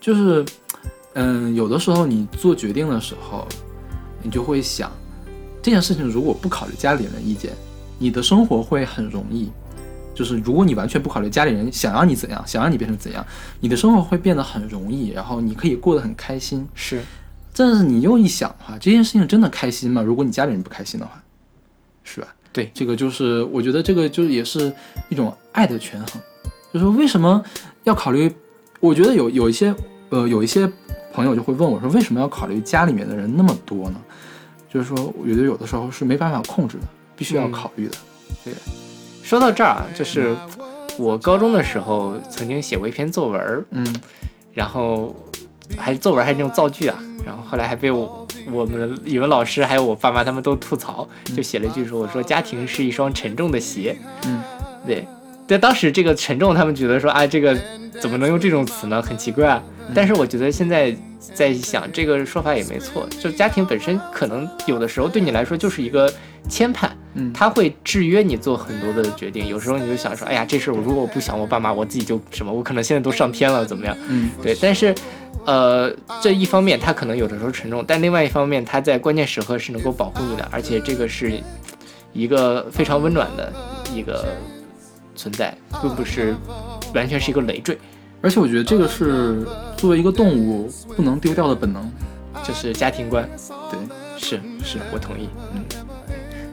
[0.00, 0.44] 就是，
[1.14, 3.46] 嗯，有的时候你做决定的时候，
[4.22, 4.90] 你就会想，
[5.62, 7.52] 这件事情如果不考虑家里人的意见，
[7.98, 9.50] 你的生活会很容易。
[10.20, 13.24] 就是如果你完全不考虑家里人想让你怎样，想让你变成怎样，
[13.60, 16.68] 你的生活会变得很容易，然后你可以过得很开心。
[16.74, 17.02] 是，
[17.56, 20.02] 但是你又一想的话，这件事情真的开心吗？
[20.02, 21.22] 如果你家里人不开心的话，
[22.04, 22.28] 是吧？
[22.52, 24.70] 对，这个就是我觉得这个就是也是
[25.08, 26.20] 一种爱的权衡，
[26.74, 27.42] 就是为什么
[27.84, 28.30] 要考虑？
[28.78, 29.74] 我觉得有有一些
[30.10, 30.70] 呃有一些
[31.14, 33.98] 朋友就会问我说，为什么要考虑家里面的人那么多呢？
[34.68, 36.84] 就是说，我觉得有的时候是没办法控制的，
[37.16, 37.96] 必须要嗯考虑的。
[38.44, 38.52] 对，
[39.22, 40.34] 说到这儿啊，就是
[40.98, 43.86] 我高中的时候曾经写过一篇作文儿，嗯，
[44.52, 45.14] 然后
[45.76, 53.96] 还作文还是那种造句啊，然后后来还被我我们语文老师还有我爸妈他们都吐槽，就写了一句说我说家庭是一双沉重的鞋，
[54.26, 54.42] 嗯，
[54.86, 55.06] 对，
[55.46, 57.56] 在当时这个沉重，他们觉得说啊这个
[58.00, 59.62] 怎么能用这种词呢，很奇怪啊，
[59.94, 60.94] 但是我觉得现在
[61.34, 66.12] 在想这个说法也没错，就家庭本身可能有的时候对你来说就是一个
[66.48, 66.88] 牵绊。
[67.14, 69.48] 嗯，它会制约你做很多的决定。
[69.48, 73.96] 有时候你就想说，哎呀，这事儿我如果我不想我爸妈，我自己就什么，我可能现在都上天了，怎么样？
[74.08, 74.56] 嗯，对。
[74.62, 74.94] 但是，
[75.44, 81.32] 呃，这一方面它可能有的时候沉重，但另外一方面，它在关键时刻是能够保护你的，而且这个是
[82.12, 83.52] 一个非常温暖的
[83.92, 84.26] 一个
[85.16, 86.36] 存在，并不是
[86.94, 87.76] 完全是一个累赘。
[88.22, 89.44] 而且我觉得这个是
[89.76, 91.90] 作为一个动物不能丢掉的本能，
[92.44, 93.28] 就是家庭观。
[93.68, 93.80] 对，
[94.16, 95.28] 是是，我同意。
[95.54, 95.64] 嗯。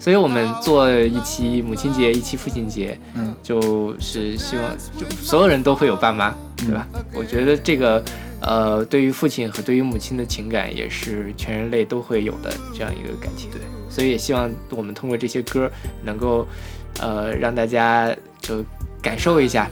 [0.08, 4.64] 所以我们做一期母亲节，一期父亲节，嗯，就是希望
[4.98, 6.88] 就所有人都会有爸妈，对吧？
[7.14, 8.02] 我觉得这个，
[8.40, 13.50] 呃，对于父亲和对于母亲的情感，也是全人类都会有的这样一个感情。
[13.52, 15.70] 对，所以也希望我们通过这些歌，
[16.02, 16.48] 能够，
[17.02, 18.64] 呃，让大家就
[19.02, 19.70] 感受一下，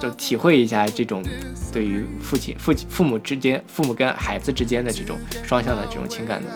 [0.00, 1.22] 就体会一下这种
[1.72, 6.48] 对于父亲、父亲、父母之间、父母跟孩子之间的这种双向的这种情感的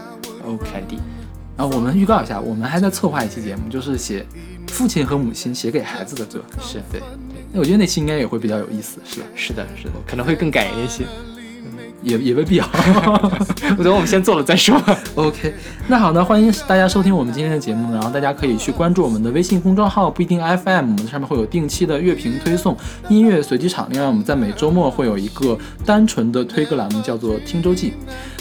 [0.45, 0.99] OK 传递。
[1.59, 4.25] 然后我们预告一下，我们还在策划一期节目，就是写
[4.69, 6.41] 父亲和母亲写给孩子的歌。
[6.63, 7.03] 是对，
[7.53, 9.27] 那我觉得那期应该也会比较有意思，是吧？
[9.35, 11.05] 是的，是的，可能会更感人一些，
[12.03, 12.69] 也也未必啊。
[13.77, 14.81] 我觉得我们先做了再说。
[15.15, 15.55] OK，
[15.87, 22.77] 那好呢，欢迎大家收听我们今天的节目，然后大家可以去关注我们的微信公众号不一定 FM，我们上面会有定期的乐评推送、
[23.09, 23.89] 音乐随机场。
[23.91, 27.93] 另外，我们在每周末会有一个单纯的推歌栏目，叫做听周记。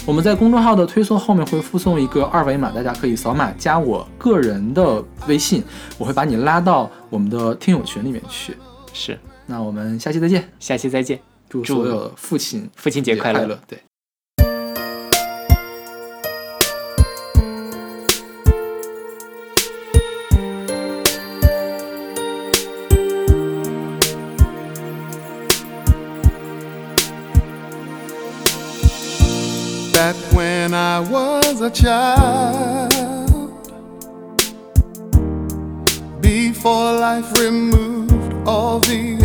[0.06, 5.62] 我们在公众号的推送后面会附送一个二维码，大家可以扫码加我个人的微信，
[5.98, 8.56] 我会把你拉到我们的听友群里面去。
[8.94, 13.46] 是，那我们下期再见，下期再见，祝所有父亲父亲节快乐。
[13.46, 13.78] 乐，对。
[29.92, 32.92] Back when I was a child,
[36.20, 38.12] before life removed
[38.46, 39.16] all the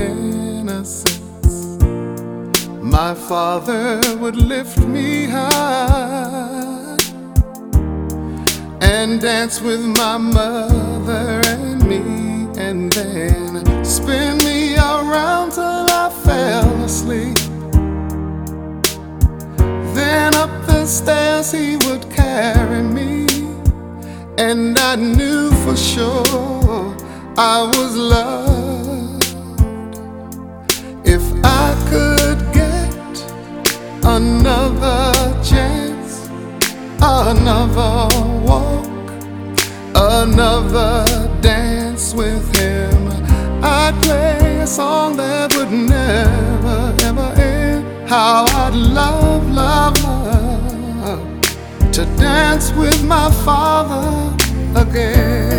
[2.93, 6.95] my father would lift me high
[8.81, 12.03] and dance with my mother and me,
[12.61, 17.39] and then spin me around till I fell asleep.
[19.95, 23.25] Then up the stairs he would carry me,
[24.37, 26.95] and I knew for sure
[27.39, 28.52] I was loved.
[34.23, 35.11] Another
[35.43, 36.27] chance,
[37.01, 38.07] another
[38.47, 38.87] walk,
[39.95, 41.05] another
[41.41, 42.95] dance with him,
[43.61, 48.09] I'd play a song that would never, ever end.
[48.09, 51.41] How I'd love, love, love
[51.91, 54.05] to dance with my father
[54.75, 55.52] again.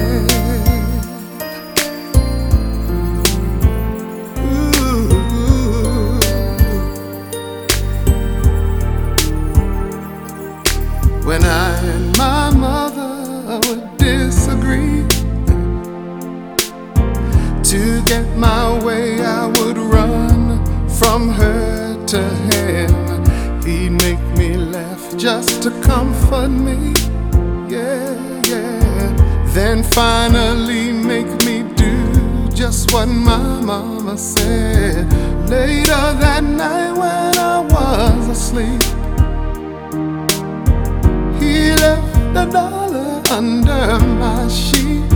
[18.04, 23.62] Get my way, I would run from her to him.
[23.62, 26.92] He'd make me laugh just to comfort me,
[27.68, 29.44] yeah, yeah.
[29.54, 35.10] Then finally make me do just what my mama said.
[35.48, 38.82] Later that night when I was asleep.
[41.40, 45.12] He left a dollar under my sheet.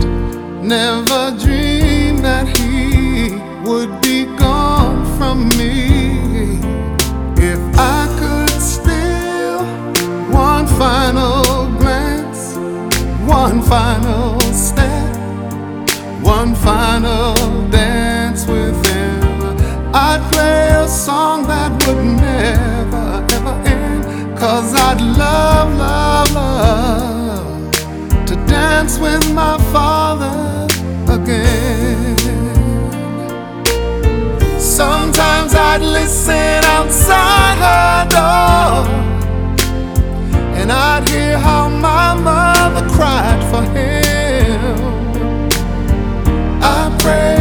[0.61, 1.88] Never dreamed
[2.21, 3.35] that he
[3.67, 6.59] would be gone from me.
[7.37, 9.63] If I could steal
[10.31, 11.43] one final
[11.77, 12.55] glance,
[13.25, 15.15] one final step,
[16.21, 17.33] one final
[17.69, 19.21] dance with him,
[19.93, 21.48] I'd play a song
[36.09, 38.87] listen outside her door,
[40.57, 44.79] and I'd hear how my mother cried for him.
[46.63, 47.38] I pray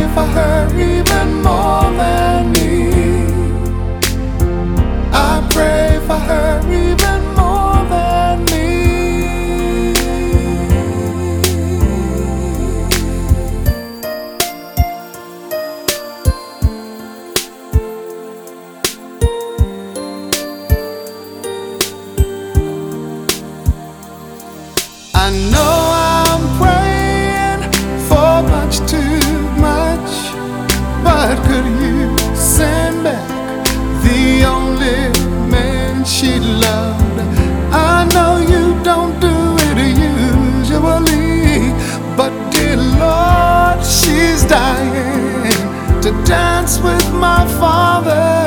[46.09, 48.47] to dance with my father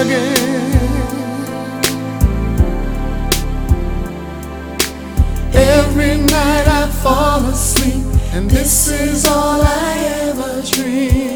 [0.00, 0.38] again.
[5.52, 11.27] Every night I fall asleep, and this is all I ever dream.